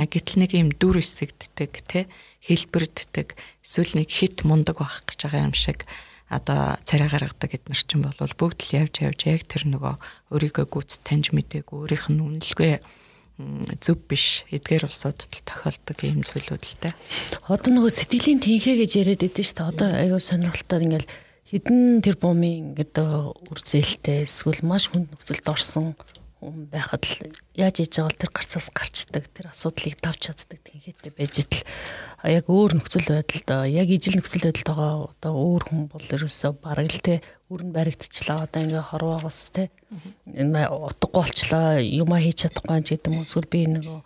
А 0.02 0.04
гэтэл 0.10 0.42
нэг 0.42 0.52
юм 0.58 0.74
дүр 0.74 1.00
эсэгддэг 1.00 1.72
те 1.86 2.10
хэлбэрддэг 2.42 3.38
эсвэл 3.62 4.02
нэг 4.02 4.10
хит 4.10 4.42
мундаг 4.42 4.82
байх 4.82 5.06
гэж 5.06 5.30
байгаа 5.30 5.48
юм 5.48 5.54
шиг 5.54 5.86
одоо 6.34 6.82
царай 6.84 7.08
гаргадаг 7.08 7.54
эднэр 7.54 7.78
чинь 7.78 8.02
бол 8.02 8.18
бүгд 8.18 8.60
л 8.66 8.76
явж 8.82 9.06
явж 9.06 9.20
яг 9.30 9.46
тэр 9.46 9.70
нөгөө 9.70 9.96
өөрийгөө 10.34 10.66
гүц 10.66 11.06
таньж 11.06 11.30
мэдээгүй 11.30 11.78
өөрийнх 11.86 12.10
нь 12.10 12.24
үнэлгээ 12.26 12.76
зөв 13.82 13.98
биш 14.06 14.46
эдгээр 14.54 14.86
улсуудад 14.86 15.34
тохиолдог 15.42 15.98
ийм 16.06 16.22
зүйлүүд 16.22 16.64
л 16.64 16.78
дээ. 16.86 16.94
Одоо 17.50 17.70
нөгөө 17.74 17.92
сэтгэлийн 17.92 18.40
тэнхээ 18.40 18.76
гэж 18.86 18.92
яриад 19.02 19.22
байдсан 19.26 19.46
шүү 19.46 19.58
дээ. 19.58 19.72
Одоо 19.74 19.90
аюу 19.90 20.22
сонирхолтой 20.22 20.80
ингээл 20.86 21.10
хідэн 21.50 22.02
тэр 22.06 22.18
бумын 22.22 22.78
ингээд 22.78 22.98
үрзэлтэй 23.50 24.30
эсвэл 24.30 24.62
маш 24.62 24.94
хүнд 24.94 25.14
нөхцөлд 25.14 25.50
орсон 25.50 25.98
хүн 26.44 26.68
байхад 26.70 27.04
л 27.08 27.34
яаж 27.56 27.80
ээж 27.82 28.04
байгаа 28.04 28.20
тэр 28.20 28.32
гарцаас 28.36 28.68
гарчдаг 28.76 29.24
тэр 29.32 29.48
асуудлыг 29.50 29.96
давж 30.02 30.20
чаддаг 30.28 30.60
тэнхээтэй 30.60 31.12
байж 31.16 31.34
идэл 31.40 31.64
яг 32.28 32.46
өөр 32.52 32.72
нөхцөл 32.82 33.08
байдалд 33.08 33.50
яг 33.72 33.88
ижил 33.88 34.20
нөхцөл 34.20 34.44
байдалд 34.52 34.68
байгаа 34.68 34.94
одоо 35.08 35.34
өөр 35.34 35.64
хүн 35.64 35.82
бол 35.88 36.04
ерөөсөө 36.04 36.52
бараг 36.60 36.92
л 36.92 37.00
те 37.00 37.24
өрн 37.54 37.70
баригдчихлаа. 37.72 38.50
Одоо 38.50 38.62
ингээ 38.66 38.84
хорвоогоос 38.90 39.40
те. 39.54 39.70
Утгагүй 40.26 41.14
болчлаа. 41.14 41.80
Юмаа 41.80 42.20
хийж 42.20 42.50
чадахгүй 42.50 42.82
ч 42.82 42.98
гэдэг 42.98 43.14
юм 43.14 43.24
эсвэл 43.24 43.48
би 43.48 43.70
нөгөө 43.70 44.00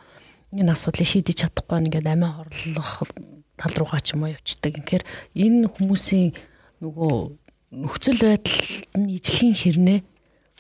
энэ 0.60 0.72
асуудлыг 0.76 1.08
шийдэж 1.08 1.36
чадахгүй 1.48 1.78
ингээд 1.88 2.08
амиа 2.12 2.32
хорлох 2.36 3.08
тал 3.56 3.74
руугаа 3.80 4.02
ч 4.04 4.14
юм 4.14 4.28
уу 4.28 4.36
явцдаг. 4.36 4.74
Тэгэхээр 4.76 5.04
энэ 5.36 5.72
хүмүүсийн 5.72 6.36
нөгөө 6.84 7.16
нөхцөл 7.82 8.20
байдалд 8.22 8.92
нь 8.96 9.16
ижлэгийн 9.18 9.56
хэрнээ 9.56 10.00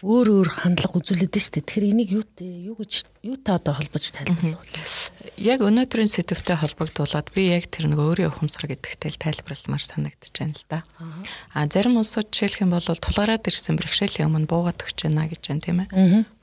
өөр 0.05 0.27
өөр 0.29 0.49
хандлага 0.61 1.01
үзүүлээд 1.01 1.33
дээ. 1.33 1.65
Тэгэхээр 1.65 1.89
энийг 1.89 2.09
юу 2.13 2.23
юу 2.37 2.77
гэж 2.77 3.09
юутай 3.25 3.57
одоо 3.57 3.73
холбож 3.73 4.05
тайлбарлах 4.13 4.61
вэ? 4.61 5.41
Яг 5.41 5.65
өнөөдрийн 5.65 6.05
сэдвтэй 6.05 6.53
холбогдуулаад 6.53 7.33
би 7.33 7.49
яг 7.49 7.65
тэр 7.73 7.89
нэг 7.89 8.05
өөрийн 8.05 8.29
ухамсар 8.29 8.69
гэдэгтэй 8.69 9.09
л 9.09 9.17
тайлбарламаар 9.17 9.81
санагдаж 9.81 10.33
байна 10.37 10.53
л 10.53 10.65
да. 10.69 10.85
А 11.49 11.65
зарим 11.65 11.97
улсууд 11.97 12.29
жишээлх 12.29 12.61
юм 12.61 12.77
бол 12.77 12.85
тулгараад 12.85 13.49
ирсэн 13.49 13.73
бэрхшээлийн 13.73 14.29
өмнө 14.29 14.45
буугаад 14.45 14.85
өгч 14.85 15.09
байна 15.09 15.25
гэж 15.25 15.41
байна 15.49 15.65
тийм 15.65 15.79
ээ. 15.89 15.89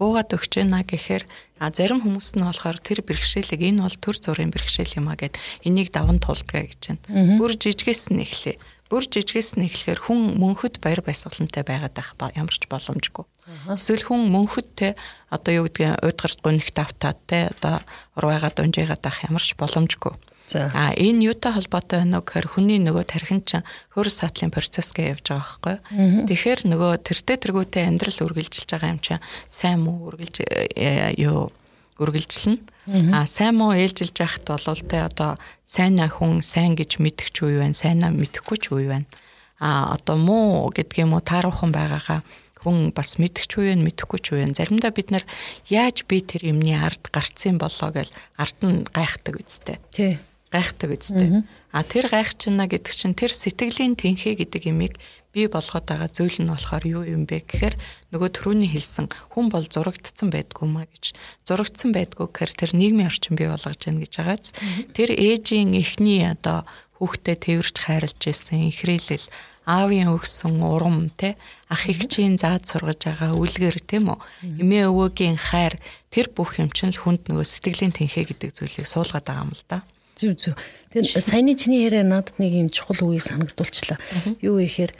Буугаад 0.02 0.34
өгч 0.34 0.52
байна 0.58 0.82
гэхээр 0.82 1.22
а 1.62 1.70
зарим 1.70 2.02
хүмүүс 2.02 2.34
нь 2.34 2.42
болохоор 2.42 2.82
тэр 2.82 3.06
бэрхшээлийг 3.06 3.62
энэ 3.62 3.86
бол 3.86 3.98
төр 4.02 4.16
зургийн 4.18 4.50
бэрхшээл 4.50 4.98
юм 4.98 5.06
а 5.06 5.14
гэд 5.14 5.38
энийг 5.62 5.94
даван 5.94 6.18
тулдгаа 6.18 6.66
гэж 6.66 6.98
байна. 7.06 7.38
Бүр 7.38 7.54
жижигээс 7.54 8.10
нь 8.10 8.26
эхлэе 8.26 8.58
бүр 8.94 9.10
жижигээс 9.10 9.58
нь 9.58 9.66
эхлэхээр 9.66 10.06
хүн 10.06 10.38
мөнхөд 10.38 10.78
баяр 10.78 11.02
баясгалантай 11.02 11.66
байгаад 11.66 11.98
байх 11.98 12.14
ямар 12.38 12.54
ч 12.54 12.70
боломжгүй. 12.70 13.26
Эсвэл 13.74 14.06
хүн 14.06 14.30
мөнхөдтэй 14.30 14.94
одоо 15.34 15.50
юу 15.50 15.66
гэдгийг 15.66 15.98
уйдгарт 15.98 16.38
гонигт 16.46 16.78
автаад 16.78 17.18
те 17.26 17.50
одоо 17.50 17.82
урвайгаа 18.14 18.54
дунжигаад 18.54 19.02
байх 19.02 19.26
ямар 19.26 19.42
ч 19.42 19.58
боломжгүй. 19.58 20.14
А 20.54 20.94
энэ 20.94 21.34
юутай 21.34 21.56
холбоотой 21.58 22.06
байна 22.06 22.22
вэ 22.22 22.28
гэхээр 22.28 22.46
хүний 22.54 22.78
нөгөө 22.78 23.04
тархин 23.08 23.42
чинь 23.42 23.66
хөр 23.96 24.06
сатлын 24.12 24.54
процессгээ 24.54 25.16
явж 25.16 25.26
байгаа 25.32 25.80
байхгүй. 25.90 26.28
Тэгэхээр 26.30 26.60
нөгөө 26.70 26.92
тэртээ 27.02 27.36
тэргүүтээ 27.42 27.84
амьдрал 27.88 28.20
үргэлжилж 28.28 28.68
байгаа 28.70 28.92
юм 28.94 29.00
чинь 29.00 29.24
сайн 29.48 29.82
муу 29.82 30.12
үргэлж 30.12 30.44
э, 30.44 31.16
юу 31.18 31.50
үргэлжилнэ. 31.98 32.60
А 33.14 33.26
сайн 33.26 33.56
муу 33.58 33.72
ээлжилж 33.72 34.16
яхад 34.18 34.44
болвол 34.50 34.82
те 34.82 35.06
одоо 35.06 35.38
сайнаа 35.64 36.10
хүн 36.10 36.42
сайн 36.42 36.74
гэж 36.74 36.98
мэдэх 36.98 37.30
ч 37.30 37.46
үе 37.46 37.62
байна, 37.62 37.74
сайнаа 37.74 38.10
мэдэхгүй 38.10 38.58
ч 38.58 38.74
үе 38.74 38.90
байна. 38.90 39.08
А 39.62 39.94
одоо 39.94 40.18
муу 40.18 40.68
гэдг 40.74 41.00
юм 41.00 41.14
уу 41.14 41.22
тааруухан 41.22 41.70
байгаагаа 41.70 42.20
хүн 42.64 42.90
бас 42.96 43.16
мэдэх 43.20 43.46
ч 43.46 43.52
үе 43.60 43.78
мэдэхгүй 43.78 44.20
ч 44.20 44.26
үе. 44.34 44.48
Заримдаа 44.50 44.90
бид 44.90 45.14
нар 45.14 45.24
яаж 45.70 46.02
би 46.08 46.20
тэр 46.24 46.50
юмны 46.50 46.74
ард 46.74 47.08
гарцсан 47.12 47.60
болоо 47.60 47.92
гэж 47.92 48.10
ард 48.40 48.58
нь 48.64 48.84
гайхдаг 48.90 49.38
үстэй. 49.38 49.78
Тий. 49.92 50.18
Гайхдаг 50.50 50.96
үстэй. 50.96 51.44
А 51.70 51.82
тэр 51.84 52.08
гайхчихна 52.08 52.66
гэдэг 52.66 52.92
чинь 52.92 53.14
тэр 53.14 53.30
сэтгэлийн 53.30 53.94
тэнхээ 54.00 54.44
гэдэг 54.44 54.72
имийг 54.72 54.96
бий 55.34 55.50
болгоод 55.50 55.84
байгаа 55.84 56.08
зүйл 56.14 56.38
нь 56.46 56.48
болохоор 56.48 56.84
юу 56.86 57.02
юм 57.02 57.26
бэ 57.26 57.42
гэхээр 57.42 57.74
нөгөө 58.14 58.30
төрөний 58.30 58.70
хэлсэн 58.70 59.10
хүн 59.34 59.50
бол 59.50 59.66
зурагдсан 59.66 60.30
байдгүй 60.30 60.66
маа 60.70 60.86
гэж. 60.86 61.18
Зурагдсан 61.42 61.90
байдгүй 61.90 62.30
гэхээр 62.30 62.52
тэр 62.54 62.70
нийгмийн 62.78 63.10
орчин 63.10 63.34
бий 63.34 63.50
болгож 63.50 63.82
байна 63.82 64.00
гэж 64.06 64.12
байгааз. 64.14 64.54
Тэр 64.94 65.10
ээжийн 65.10 65.74
эхний 65.74 66.22
одоо 66.22 66.62
хүүхдэд 67.02 67.50
тэрвэрч 67.50 67.76
хайрлаж 67.82 68.20
ирсэн 68.22 68.70
ихрээлэл 68.70 69.26
аавын 69.66 70.12
өгсөн 70.12 70.60
урам 70.60 71.08
те 71.08 71.36
ах 71.72 71.88
эгчийн 71.88 72.36
заад 72.36 72.68
сургаж 72.68 73.00
байгаа 73.08 73.32
үлгэр 73.32 73.80
тийм 73.80 74.12
үү? 74.12 74.18
Эмээ 74.60 74.92
өвөөгийн 74.92 75.40
хайр 75.40 75.80
тэр 76.12 76.28
бүх 76.30 76.60
юм 76.60 76.68
чинь 76.68 76.92
л 76.92 77.00
хүнд 77.00 77.32
нөгөө 77.32 77.44
сэтгэлийн 77.48 77.96
тэнхээ 77.96 78.24
гэдэг 78.28 78.50
зүйлийг 78.52 78.86
суулгаад 78.86 79.24
байгаа 79.24 79.44
юм 79.48 79.52
л 79.56 79.64
да. 79.64 79.80
Зүг 80.14 80.36
зүг. 80.36 80.56
Тэгэхээр 80.92 81.28
саяны 81.32 81.56
чиний 81.56 81.88
яриа 81.88 82.04
надад 82.04 82.36
нэг 82.38 82.52
юм 82.52 82.68
чухал 82.68 83.08
үгийг 83.08 83.24
санагдуулчлаа. 83.24 83.98
Юу 84.44 84.60
гэхээр 84.60 84.92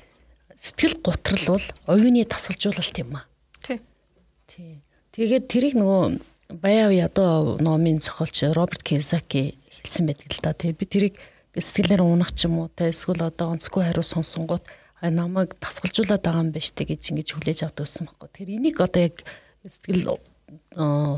сэтгэл 0.64 0.96
гутрал 1.04 1.60
бол 1.60 1.66
оюуны 1.92 2.24
тасалжуулалт 2.24 2.96
юм 2.96 3.20
аа. 3.20 3.28
Тий. 3.60 3.84
Тий. 4.48 4.80
Тэгээд 5.12 5.44
тэрийг 5.52 5.74
нөгөө 5.76 6.32
Баяави 6.56 7.00
одоо 7.04 7.60
номын 7.60 8.00
зохиолч 8.00 8.48
Роберт 8.56 8.80
Кийосаки 8.80 9.60
хэлсэн 9.68 10.08
байдаг 10.08 10.32
л 10.32 10.40
да. 10.40 10.56
Тэгээ 10.56 10.80
би 10.80 10.86
тэрийг 10.88 11.14
сэтгэлээр 11.52 12.00
унах 12.00 12.32
ч 12.32 12.48
юм 12.48 12.64
уу 12.64 12.72
те 12.72 12.88
эсвэл 12.88 13.28
одоо 13.28 13.52
онцгүй 13.52 13.84
хариу 13.84 14.04
сонсонгууд 14.04 14.64
намайг 15.04 15.52
тасгалжуулаад 15.60 16.24
байгаа 16.24 16.42
юм 16.44 16.52
байна 16.52 16.64
штэ 16.64 16.84
гэж 16.88 17.02
ингэж 17.12 17.28
хүлээж 17.36 17.60
авдаг 17.68 17.84
гэсэн 17.84 18.08
байхгүй. 18.08 18.28
Тэр 18.32 18.48
энийг 18.56 18.80
одоо 18.80 19.02
яг 19.04 19.20
сэтгэл 19.68 20.16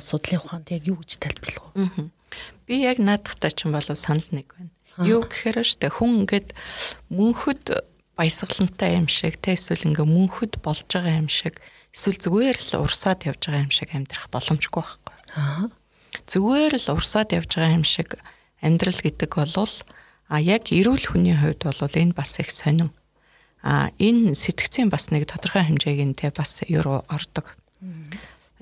судлалын 0.02 0.42
ухаанд 0.42 0.66
яг 0.74 0.82
юу 0.90 0.98
гэж 0.98 1.10
тайлбарлах 1.22 1.66
вэ? 1.74 2.10
Би 2.66 2.82
яг 2.82 2.98
наадахтай 2.98 3.50
ч 3.54 3.66
юм 3.66 3.78
болов 3.78 3.94
санал 3.94 4.26
нэг 4.34 4.50
байна. 4.58 4.74
Юу 5.06 5.22
гэхээр 5.22 5.62
штэ 5.62 5.90
хүн 5.90 6.26
ингээд 6.26 6.54
мөнхөд 7.14 7.95
баясгалантай 8.16 8.96
юм 8.96 9.06
шиг 9.12 9.36
те 9.36 9.52
эсвэл 9.52 9.92
ингээ 9.92 10.08
мөнхөд 10.08 10.64
болж 10.64 10.88
байгаа 10.88 11.20
юм 11.20 11.28
шиг 11.28 11.60
эсвэл 11.92 12.16
зүгээр 12.16 12.56
л 12.56 12.72
урсаад 12.80 13.28
явж 13.28 13.40
байгаа 13.44 13.64
юм 13.68 13.72
шиг 13.72 13.92
амьдрах 13.92 14.26
боломжгүй 14.32 14.72
байхгүй. 14.80 15.14
Аа. 15.36 15.68
Зүгээр 16.24 16.74
л 16.80 16.88
урсаад 16.96 17.36
явж 17.36 17.50
байгаа 17.60 17.76
юм 17.76 17.84
шиг 17.84 18.16
амьдрал 18.64 19.00
гэдэг 19.04 19.30
болвол 19.36 19.74
а 20.32 20.40
яг 20.40 20.72
эрүүл 20.72 21.12
хүний 21.12 21.36
хувьд 21.36 21.60
бол 21.68 21.92
энэ 21.92 22.16
бас 22.16 22.40
их 22.40 22.48
сонин. 22.48 22.88
А 23.60 23.92
энэ 24.00 24.32
сэтгцийн 24.32 24.88
бас 24.88 25.12
нэг 25.12 25.28
тодорхой 25.28 25.68
хэмжээг 25.68 26.00
нь 26.00 26.16
те 26.16 26.32
бас 26.32 26.64
юу 26.66 27.04
ордог. 27.12 27.52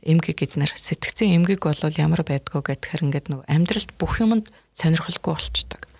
Эмгэг 0.03 0.37
гэднэр 0.43 0.75
сэтгцийн 0.75 1.39
эмгэг 1.39 1.63
бол 1.63 1.79
ямар 1.95 2.27
байдгүй 2.27 2.61
гэхээр 2.61 3.07
ингээд 3.07 3.27
нэг 3.31 3.41
амьдралд 3.49 3.91
бүх 3.97 4.21
юмд 4.21 4.51
сонирхолгүй 4.75 5.33
болчдөг 5.33 5.94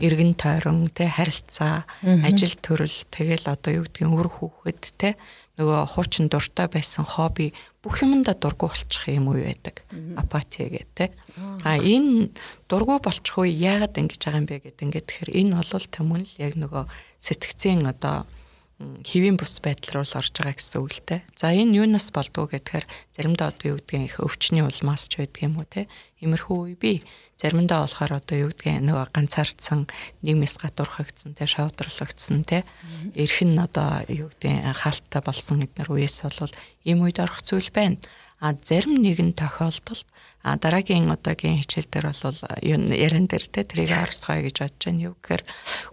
эргэн 0.00 0.34
тойрон 0.38 0.90
тэ 0.92 1.10
харилцаа 1.10 1.84
ажил 2.02 2.54
төрөл 2.60 2.98
тэгэл 3.10 3.46
одоо 3.50 3.82
юу 3.82 3.84
гэдгийг 3.86 4.12
өр 4.12 4.28
хүүхэд 4.30 4.82
тэ 5.00 5.10
нөгөө 5.56 5.80
хуучин 5.96 6.28
дуртай 6.28 6.68
байсан 6.68 7.08
хобби 7.08 7.56
бүх 7.80 8.04
юмдаа 8.04 8.36
дургу 8.36 8.68
болчих 8.68 9.08
юм 9.08 9.32
уу 9.32 9.40
байдаг. 9.40 9.80
Апати 10.20 10.68
гэдэг 10.68 11.10
а 11.64 11.80
энэ 11.80 12.28
дургу 12.68 13.00
болчих 13.00 13.38
уу 13.40 13.48
яагаад 13.48 13.96
ингэж 13.96 14.20
байгаа 14.20 14.40
юм 14.44 14.46
бэ 14.46 14.56
гэдэг 14.68 14.84
ингээд 14.84 15.06
тэгэхээр 15.08 15.30
энэ 15.32 15.52
бол 15.56 15.86
тэмүүн 15.88 16.22
л 16.28 16.34
яг 16.44 16.54
нөгөө 16.60 16.84
сэтгцийн 17.24 17.88
одоо 17.88 18.28
хэвийн 18.76 19.40
бус 19.40 19.56
байдал 19.64 20.04
руу 20.04 20.04
орж 20.04 20.36
байгаа 20.36 20.52
гэсэн 20.52 20.80
үг 20.84 20.92
л 20.92 21.00
те. 21.08 21.16
За 21.32 21.48
энэ 21.48 21.80
юунаас 21.80 22.12
болдгоо 22.12 22.44
гэхээр 22.44 22.84
заримдаа 23.16 23.48
одоо 23.48 23.72
юу 23.72 23.78
гэдгийг 23.80 24.04
их 24.04 24.16
өвчний 24.20 24.60
улмаас 24.60 25.08
ч 25.08 25.16
байдаг 25.16 25.48
юм 25.48 25.56
уу 25.56 25.64
те. 25.64 25.88
Имэрхүү 26.20 26.58
үе 26.60 26.76
би 26.76 27.00
заримдаа 27.40 27.88
болохоор 27.88 28.20
одоо 28.20 28.36
юу 28.36 28.50
гэдгийг 28.52 28.84
нөгөө 28.84 29.16
ганцаардсан 29.16 29.88
нийгмээс 30.20 30.60
гадуурхагдсан 30.60 31.32
те 31.32 31.48
шавдралгдсан 31.48 32.44
те. 32.44 32.68
Эрхэн 33.16 33.56
одоо 33.56 34.04
юу 34.12 34.28
гэдгийг 34.28 34.68
хаалттай 34.76 35.24
болсон 35.24 35.64
эднэр 35.64 35.88
үеэс 35.88 36.28
бол 36.28 36.52
ийм 36.84 37.00
үед 37.00 37.16
орох 37.16 37.40
зүйл 37.40 37.72
байна. 37.72 37.96
А 38.40 38.52
зарим 38.52 39.00
нэгэн 39.00 39.32
тохиолдолд 39.32 40.06
А 40.46 40.54
дараагийн 40.62 41.10
одоогийн 41.10 41.58
хичээл 41.58 41.90
дээр 41.90 42.06
бол 42.22 42.38
яран 42.62 43.26
дээр 43.26 43.44
те 43.50 43.66
трийг 43.66 43.90
орсгоё 43.90 44.46
гэж 44.46 44.56
бодож 44.62 44.82
байна. 44.86 45.02
Юу 45.10 45.14
гэхээр 45.18 45.42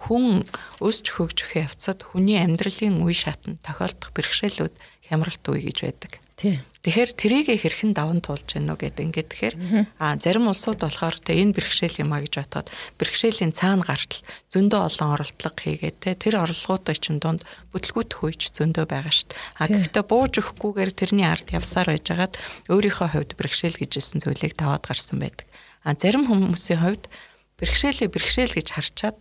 хүн 0.06 0.46
өсч 0.78 1.06
хөгжих 1.10 1.58
явцад 1.58 2.06
хүний 2.06 2.38
амьдралын 2.38 3.02
үе 3.02 3.18
шатнд 3.18 3.66
тохиолдох 3.66 4.14
бэрхшээлүүд 4.14 4.78
хямралт 5.10 5.44
үе 5.50 5.74
гэж 5.74 5.78
байдаг. 5.90 6.22
Тий. 6.38 6.62
Тэгэхээр 6.84 7.12
трийг 7.16 7.48
хэрхэн 7.48 7.96
даван 7.96 8.20
туулж 8.20 8.60
үү 8.60 8.76
гэдэг 8.76 9.04
ингээд 9.08 9.30
тэгэхээр 9.32 9.56
а 10.04 10.20
зарим 10.20 10.52
улсууд 10.52 10.84
болохоор 10.84 11.16
тэ 11.16 11.40
энэ 11.40 11.56
бэрхшээл 11.56 12.04
юм 12.04 12.12
а 12.12 12.20
гэж 12.20 12.44
бодоход 12.44 12.68
бэрхшээлийн 13.00 13.56
цаана 13.56 13.88
гартал 13.88 14.20
зөндөө 14.52 14.82
олон 14.92 15.10
оролдлого 15.16 15.56
хийгээд 15.64 15.98
тэ 16.04 16.20
тэр 16.20 16.44
орлоготой 16.44 17.00
чинь 17.00 17.24
дунд 17.24 17.48
бүтлгүүт 17.72 18.12
хүйч 18.20 18.52
зөндөө 18.52 18.84
байгаа 18.84 19.16
штт. 19.16 19.32
А 19.64 19.72
гэхдээ 19.72 20.04
бууж 20.04 20.44
өгөхгүйгээр 20.44 20.92
тэрний 20.92 21.24
ард 21.24 21.56
явсаар 21.56 21.88
байжгаад 21.88 22.36
өөрийнхөө 22.68 23.10
хувьд 23.16 23.32
бэрхшээл 23.40 23.80
гэжсэн 23.80 24.20
зүйлийг 24.20 24.60
таваад 24.60 24.84
гарсан 24.84 25.24
байдаг. 25.24 25.48
А 25.88 25.96
зарим 25.96 26.28
хүмүүсийн 26.28 26.84
хувьд 26.84 27.08
бэрхшээлээ 27.64 28.12
бэрхшээл 28.12 28.60
гэж 28.60 28.68
харчаад 28.76 29.18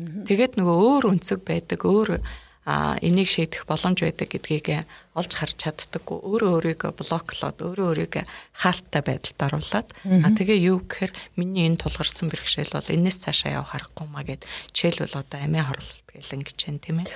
тэгээд 0.00 0.56
нөгөө 0.56 0.76
өөр 0.80 1.04
өнцөг 1.12 1.44
байдаг 1.44 1.84
өөр 1.84 2.24
а 2.64 2.94
энийг 3.02 3.26
шийдэх 3.26 3.66
боломж 3.66 4.06
байдаг 4.06 4.30
гэдгийг 4.30 4.86
олж 5.18 5.32
харж 5.34 5.58
чаддаггүй 5.58 6.18
өөрөө 6.22 6.50
өөрийгөө 6.78 6.92
блоклоод 6.94 7.58
өөрөө 7.58 7.86
өөрийгөө 7.90 8.24
хаалттай 8.54 9.02
байдалд 9.02 9.40
оруулаад 9.42 9.88
а 10.22 10.28
тэгээ 10.30 10.58
юу 10.70 10.78
гэхээр 10.86 11.12
миний 11.34 11.66
энэ 11.66 11.82
тулгарсан 11.82 12.30
бэрхшээл 12.30 12.70
бол 12.78 12.86
энэс 12.86 13.18
цаашаа 13.18 13.58
явах 13.58 13.74
аргагүй 13.74 14.06
маа 14.06 14.22
гэд 14.22 14.46
жишээлбэл 14.70 15.18
одоо 15.18 15.38
амиа 15.42 15.66
хорлолт 15.66 16.06
гэл 16.06 16.34
ингэж 16.38 16.58
байна 16.62 16.78
тийм 16.78 16.98
ээ. 17.02 17.10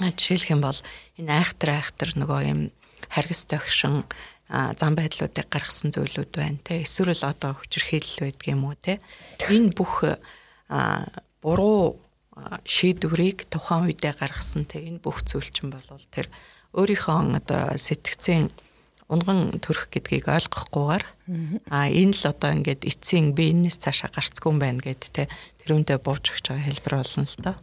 А 0.00 0.08
жишээлх 0.16 0.48
юм 0.48 0.60
бол 0.64 0.80
энэ 1.20 1.32
айхтар 1.36 1.70
айхтар 1.76 2.10
нөгөө 2.16 2.40
юм 2.48 2.60
харгас 3.12 3.44
тогшин 3.44 4.08
зам 4.48 4.94
байдлуудыг 4.96 5.52
гаргасан 5.52 5.92
зүйлүүд 5.92 6.32
байна 6.32 6.60
те. 6.64 6.80
Эсвэл 6.80 7.18
одоо 7.28 7.60
хүчирхийлэл 7.60 8.24
байдаг 8.24 8.46
юм 8.48 8.64
уу 8.64 8.76
те. 8.78 9.04
Энэ 9.52 9.76
бүх 9.76 10.00
буруу 11.42 11.98
шийдвэрийг 12.64 13.48
тухайн 13.48 13.88
үедээ 13.88 14.14
гаргасан 14.20 14.68
тэг 14.68 14.84
энэ 14.84 15.00
бүх 15.00 15.24
зүйл 15.24 15.48
чинь 15.48 15.72
бол 15.72 15.84
тэр 16.12 16.28
өөрийнхөө 16.76 17.40
одоо 17.40 17.76
сэтгцийн 17.80 18.52
унган 19.06 19.54
төрөх 19.62 19.86
гэдгийг 19.94 20.26
ойлгохгүйгээр 20.26 21.04
а 21.70 21.86
энэ 21.86 22.10
л 22.10 22.24
одоо 22.26 22.50
ингээд 22.58 22.82
эцсийн 22.90 23.38
би 23.38 23.54
энэс 23.54 23.78
цаашаа 23.78 24.10
гарцгүй 24.10 24.50
юм 24.50 24.58
байна 24.58 24.82
гэд 24.82 25.14
те 25.14 25.30
тэрүүндээ 25.62 25.98
бууж 26.02 26.34
өгч 26.34 26.50
байгаа 26.50 26.66
хэлбэр 26.66 26.94
болно 26.98 27.22
л 27.22 27.38
доо. 27.38 27.56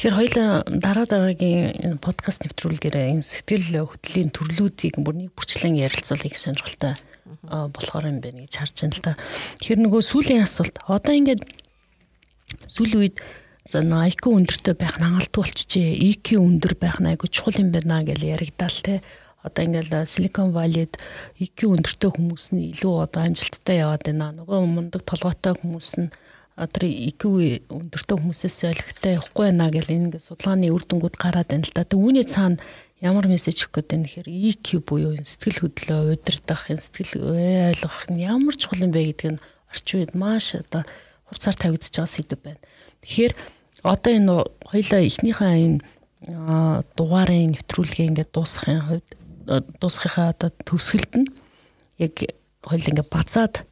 Тэгэхээр 0.00 0.16
хоёлаа 0.16 0.48
дараа 0.72 1.04
дараагийн 1.04 2.00
подкаст 2.00 2.48
нэвтрүүлгээр 2.48 2.96
энэ 3.12 3.28
сэтгэл 3.28 3.84
хөдлөлийн 3.84 4.32
төрлүүдийг 4.32 4.96
бүр 5.04 5.16
нэг 5.20 5.36
бүрчлэн 5.36 5.76
ярилцуулъя 5.84 6.32
гэсэн 6.32 6.56
сонирхолтой 6.56 6.96
болохоор 7.44 8.08
юм 8.08 8.18
байна 8.24 8.40
гэж 8.48 8.52
харж 8.56 8.76
байна 8.88 8.96
л 8.96 9.04
да. 9.04 9.12
Тэгэхээр 9.60 9.80
нөгөө 9.84 10.00
сүүлийн 10.00 10.48
асуулт 10.48 10.80
одоо 10.88 11.12
ингээд 11.12 11.44
сүүлийн 12.46 13.00
үед 13.02 13.16
за 13.66 13.82
IQ 13.82 14.30
өндөртэй 14.30 14.74
байх 14.78 14.96
нь 14.98 15.06
хангалттай 15.06 15.42
болчихжээ. 15.42 15.90
EQ 16.14 16.26
өндөр 16.38 16.74
байх 16.78 16.98
нь 17.02 17.10
айгу 17.10 17.26
чухал 17.26 17.58
юм 17.58 17.74
байна 17.74 18.06
гэж 18.06 18.22
яригдаал 18.22 18.78
те 18.82 19.02
одоо 19.42 19.62
ингээл 19.66 20.06
Silicon 20.06 20.54
Valley-д 20.54 20.94
IQ 21.42 21.58
өндөртэй 21.74 22.10
хүмүүс 22.14 22.44
нь 22.54 22.70
илүү 22.70 22.94
одоо 23.02 23.26
амжилттай 23.26 23.82
яваад 23.82 24.06
байна. 24.06 24.34
Нөгөө 24.38 24.58
мундаг 24.70 25.02
толгойтой 25.02 25.58
хүмүүс 25.58 25.90
нь 25.98 26.10
одоо 26.54 26.86
IQ 26.86 27.22
өндөртэй 27.66 28.16
хүмүүсээс 28.16 28.56
ойлгохтой 28.70 29.12
явахгүй 29.18 29.44
байна 29.50 29.70
гэл 29.74 29.90
энэ 29.90 30.22
судалгааны 30.22 30.70
үр 30.70 30.82
дүнгууд 30.86 31.16
гараад 31.18 31.50
байна 31.50 31.66
л 31.66 31.74
да. 31.74 31.84
Үүний 31.90 32.24
цаана 32.26 32.62
ямар 33.02 33.28
мессеж 33.28 33.66
өгөх 33.66 33.84
гээд 33.84 33.90
байна 33.92 34.06
гэхээр 34.08 34.28
EQ 34.30 34.66
буюу 34.88 35.12
сэтгэл 35.20 35.68
хөдлөө 35.68 36.16
удирдах, 36.16 36.64
сэтгэл 36.70 37.12
ойлгох 37.34 38.08
нь 38.08 38.24
ямар 38.24 38.56
чухал 38.56 38.88
юм 38.88 38.92
бэ 38.94 39.12
гэдг 39.12 39.36
нь 39.36 39.42
орчин 39.68 40.00
үед 40.00 40.12
маш 40.16 40.56
одоо 40.56 40.88
хурцаар 41.28 41.56
тавигдчихж 41.58 41.96
байгаа 41.98 42.14
сэдв 42.14 42.40
байна. 42.42 42.62
Тэгэхээр 43.02 43.32
одоо 43.82 44.12
энэ 44.12 44.32
хоёлаа 44.66 45.00
эхнийхээ 45.04 45.54
энэ 45.66 45.78
дугаарын 46.96 47.54
нэвтрүүлгээ 47.54 48.08
ингээд 48.10 48.30
дуусгахын 48.34 48.82
хувьд 48.86 49.08
дуусгахаа 49.78 50.34
одоо 50.34 50.50
төгсгөлд 50.66 51.12
нь 51.22 51.28
яг 52.02 52.14
хоёул 52.66 52.90
ингээ 52.90 53.06
базаад 53.06 53.62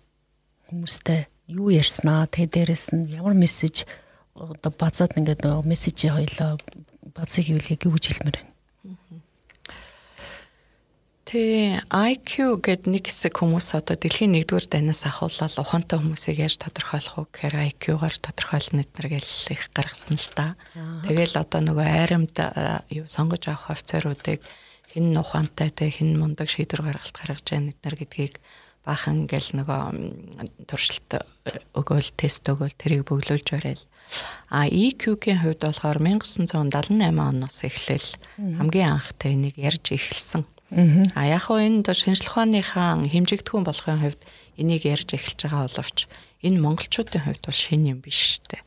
хүмүүстэй 0.71 1.27
юу 1.51 1.75
ярьснаа 1.75 2.31
тэгээ 2.31 2.55
дээрэс 2.55 2.95
нь 2.95 3.11
ямар 3.19 3.35
мессеж 3.35 3.88
одоо 4.38 4.71
базаад 4.71 5.19
ингээд 5.19 5.43
мессежи 5.67 6.09
хоёлоо 6.14 6.59
базыг 7.14 7.45
хийвэл 7.51 7.73
яг 7.75 7.81
юу 7.87 7.95
гэж 7.95 8.05
хэлмээр 8.07 8.38
байна. 8.38 8.54
Тэ 11.25 11.81
IQ 11.89 12.61
гэд 12.61 12.85
нэг 12.85 13.09
хэсэг 13.09 13.41
хүмүүс 13.41 13.73
одоо 13.81 13.97
дэлхийн 13.97 14.37
нэгдүгээр 14.37 14.69
дайнаас 14.69 15.09
ахуулаад 15.09 15.57
ухаантай 15.57 15.97
хүмүүсийг 15.97 16.37
яаж 16.37 16.61
тодорхойлох 16.61 17.17
вэ 17.17 17.25
гэхээр 17.33 17.57
IQ-гаар 17.73 18.17
тодорхойлно 18.21 18.85
эднэр 18.85 19.09
гэл 19.09 19.33
их 19.49 19.63
гаргасан 19.73 20.21
л 20.21 20.29
та. 20.37 20.53
Тэгэл 21.09 21.41
одоо 21.41 21.61
нөгөө 21.65 21.89
айрамд 21.89 22.37
юу 22.93 23.09
сонгож 23.09 23.49
авах 23.49 23.73
офицеруудыг 23.73 24.45
хин 24.93 25.17
ухаантай 25.17 25.73
те 25.73 25.89
хин 25.89 26.21
мундаг 26.21 26.53
шийдвэр 26.53 26.93
гаргалт 26.93 27.17
гаргаж 27.17 27.47
байна 27.49 27.73
эднэр 27.73 27.97
гэдгийг 28.05 28.35
баахан 28.85 29.25
ингээл 29.25 29.65
нөгөө 29.65 29.81
туршилт 30.69 31.25
өгөөл 31.73 32.11
тест 32.21 32.45
өгөөл 32.53 32.77
тэрийг 32.77 33.09
бөглүүлж 33.09 33.49
барайл. 33.49 33.85
А 34.53 34.69
EQ-гийн 34.69 35.41
хувьд 35.41 35.65
болохоор 35.65 35.99
1978 36.05 37.01
оноос 37.17 37.59
эхлээл 37.65 38.09
хамгийн 38.61 38.93
анхтай 38.93 39.33
энийг 39.33 39.57
ярьж 39.57 39.97
эхэлсэн. 39.97 40.45
А 41.15 41.23
яг 41.27 41.47
хоо 41.47 41.63
энэ 41.63 41.87
шинжлэх 41.87 42.35
ухааныхаа 42.35 42.99
хэмжигдэхүүн 43.07 43.65
болохын 43.65 44.03
хувьд 44.03 44.21
энийг 44.59 44.83
ярьж 44.85 45.15
эхэлж 45.15 45.47
байгаа 45.47 45.71
боловч 45.71 45.99
энэ 46.43 46.59
монголчуудын 46.59 47.23
хувьд 47.25 47.43
бол 47.47 47.55
шин 47.55 47.87
юм 47.87 47.99
биш 48.03 48.43
үү? 48.43 48.61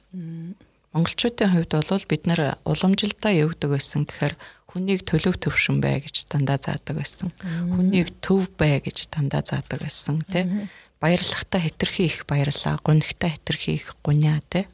Монголчуудын 0.96 1.52
хувьд 1.52 1.72
бол 1.76 2.06
бид 2.08 2.24
нар 2.26 2.58
уламжилдаа 2.63 3.34
явдаг 3.36 3.70
байсан 3.76 4.08
гэхээр 4.08 4.36
хүнийг 4.72 5.04
төлөв 5.04 5.36
төвшин 5.41 5.84
бай 5.84 6.00
гэж 6.00 6.32
дандаа 6.32 6.58
заадаг 6.58 6.96
байсан. 6.98 7.32
Хүнийг 7.43 8.12
төв 8.24 8.52
бай 8.56 8.80
гэж 8.80 9.12
дандаа 9.12 9.43
заадаг 9.43 9.80
байсан 9.84 10.24
тий. 10.32 10.48
Баярлахтаа 10.97 11.62
хитрхи 11.62 12.10
их 12.10 12.25
баярлаа, 12.25 12.79
гунигтаа 12.83 13.29
хитрхи 13.29 13.77
их 13.77 13.95
гуниа 14.03 14.41
тий. 14.49 14.65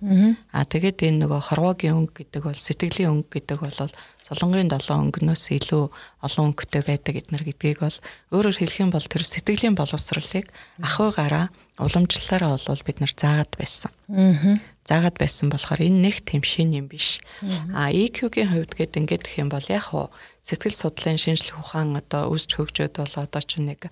Аа 0.52 0.64
тэгээд 0.64 1.04
энэ 1.04 1.28
нөгөө 1.28 1.42
хорвоогийн 1.52 2.00
өнгө 2.00 2.24
гэдэг 2.24 2.44
бол 2.48 2.56
сэтгэлийн 2.56 3.12
өнгө 3.12 3.32
гэдэг 3.44 3.60
бол 3.60 3.92
солонгын 4.24 4.72
долоон 4.72 5.12
өнгнөөс 5.12 5.44
илүү 5.52 5.84
олон 6.24 6.46
өнгөтэй 6.56 6.82
байдаг 6.88 7.14
эднэр 7.20 7.44
гэдгийг 7.44 7.80
бол 7.84 7.98
өөрөөр 8.32 8.56
хэлэх 8.56 8.80
юм 8.88 8.92
бол 8.96 9.04
тэр 9.04 9.28
сэтгэлийн 9.28 9.76
боловсролыг 9.76 10.48
ахуйгаараа 10.80 11.52
уламжлалаараа 11.76 12.56
бол 12.56 12.84
бид 12.88 13.04
нар 13.04 13.12
заагаад 13.12 13.52
байсан. 13.60 13.92
Аа 14.08 14.64
заагаад 14.84 15.16
байсан 15.16 15.48
болохоор 15.48 15.80
энэ 15.80 16.12
нэг 16.12 16.16
тэмшин 16.28 16.76
юм 16.76 16.88
биш. 16.92 17.24
А 17.72 17.88
EQ-гийн 17.92 18.52
хувьд 18.52 18.76
гээд 18.76 19.00
ингээд 19.00 19.24
гэх 19.24 19.40
юм 19.40 19.50
бол 19.50 19.64
яг 19.72 19.96
хуу 19.96 20.12
сэтгэл 20.44 20.76
судлалын 20.76 21.20
шинжлэх 21.20 21.56
ухаан 21.56 21.96
одоо 21.96 22.28
үүсч 22.36 22.60
хөгжөөд 22.60 23.00
бол 23.00 23.16
одоо 23.16 23.42
ч 23.42 23.64
нэг 23.64 23.88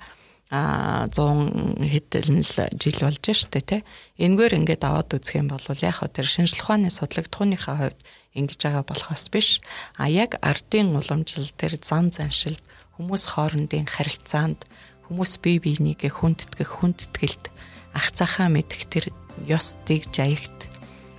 а 0.52 1.08
100 1.08 1.80
хэдэн 1.80 2.44
жил 2.76 3.00
болж 3.00 3.24
штэ 3.24 3.64
тий. 3.64 3.82
Энэгээр 4.20 4.60
ингээд 4.60 4.84
аваад 4.84 5.16
үзэх 5.16 5.40
юм 5.40 5.48
бол 5.48 5.64
яг 5.64 6.04
хөө 6.04 6.12
тэр 6.12 6.28
шинжлэх 6.28 6.68
ухааны 6.68 6.92
судлагдхууныхаа 6.92 7.88
хувьд 7.88 8.00
ингэж 8.36 8.60
байгаа 8.60 8.84
болохоос 8.84 9.32
биш. 9.32 9.64
А 9.96 10.12
яг 10.12 10.36
ардын 10.44 10.92
уламжлал 10.92 11.48
тэр 11.56 11.80
зан 11.80 12.12
заншил 12.12 12.60
хүмүүс 13.00 13.32
хоорондын 13.32 13.88
харилцаанд 13.88 14.68
хүмүүс 15.08 15.40
бие 15.40 15.64
биенийгээ 15.64 16.12
хүндэтгэх 16.12 16.72
хүндэтгэлт 16.84 17.48
ах 17.96 18.08
цахаа 18.12 18.52
мэдэх 18.52 18.92
тэр 18.92 19.08
ёстыг 19.48 20.12
жаягт 20.12 20.68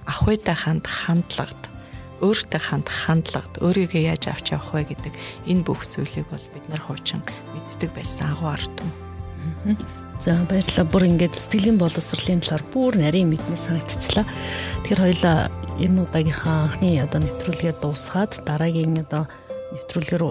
ахуйтай 0.05 0.57
ханд 0.57 0.85
хандлагад 0.85 1.73
өөртөө 2.21 2.61
ханд 2.63 2.89
хандлагад 2.89 3.55
өөрийгөө 3.65 4.03
яаж 4.13 4.31
авч 4.31 4.55
явах 4.55 4.73
вэ 4.77 4.95
гэдэг 4.95 5.15
энэ 5.51 5.67
бүх 5.67 5.89
зүйлийг 5.91 6.29
бол 6.31 6.47
бид 6.55 6.65
нар 6.71 6.83
хуучин 6.85 7.21
мэддэг 7.57 7.91
байсан 7.97 8.31
агуу 8.31 8.55
ард 8.55 8.77
юм. 8.79 9.12
За 10.23 10.39
баярлалаа. 10.47 10.87
Бүр 10.87 11.09
ингээд 11.11 11.35
сэтгэлийн 11.35 11.79
боловсролын 11.83 12.43
талаар 12.47 12.63
бүр 12.71 12.95
нарийн 12.95 13.27
мэдмэр 13.27 13.59
санагдчихлаа. 13.59 14.27
Тэгэхээр 14.87 15.03
хоёлаа 15.03 15.51
энэ 15.83 16.03
удаагийнхаа 16.07 16.71
анхны 16.71 17.03
одоо 17.03 17.21
нэвтрүүлгээ 17.27 17.75
дуусгаад 17.83 18.33
дараагийн 18.47 19.03
одоо 19.03 19.27
нэвтрүүлгээр 19.75 20.25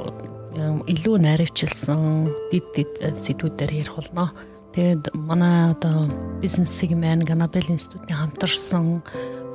илүү 0.87 1.15
найравчилсан 1.27 2.31
дид 2.51 2.67
дид 2.75 2.91
сэдвүүдээр 3.03 3.83
ярих 3.83 3.95
болно. 3.99 4.31
Тэгээд 4.71 5.11
манай 5.15 5.75
одоо 5.75 6.07
бизнес 6.39 6.71
сегмент 6.71 7.27
Ганабел 7.27 7.67
институтын 7.67 8.15
хамтарсан 8.15 9.03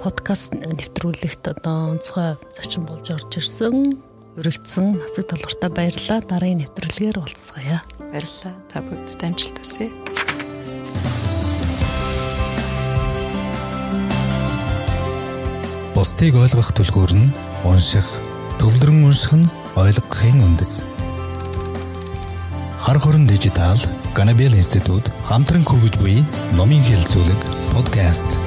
подкаст 0.01 0.53
нэвтрүүлэгт 0.53 1.49
одоо 1.49 1.97
онцгой 1.97 2.37
зочин 2.53 2.85
болж 2.85 3.09
орж 3.09 3.41
ирсэн 3.41 3.97
өргөцсөн 4.37 5.01
насыг 5.01 5.33
толгортой 5.33 5.73
баярлалаа. 5.73 6.21
Дараагийн 6.21 6.61
нэвтрүүлгээр 6.61 7.17
уулзцаая. 7.17 7.81
Баярлалаа. 8.17 8.55
Та 8.73 8.81
бүгд 8.81 9.21
амжилт 9.29 9.59
хүсье. 9.61 9.93
Бусдыг 15.93 16.33
ойлгох 16.41 16.73
түлхүүр 16.73 17.13
нь 17.13 17.29
унших, 17.69 18.09
төвлөрөн 18.57 19.05
унших 19.05 19.37
нь 19.37 19.53
ойлгохын 19.77 20.41
үндэс. 20.49 20.81
Хар 22.81 22.97
хорон 23.05 23.29
дижитал 23.29 23.77
Ганабел 24.17 24.57
институт 24.57 25.13
хамтран 25.29 25.69
хүргэж 25.69 26.01
буй 26.01 26.25
номын 26.57 26.81
хэлцүүлэг 26.81 27.41
подкаст 27.77 28.41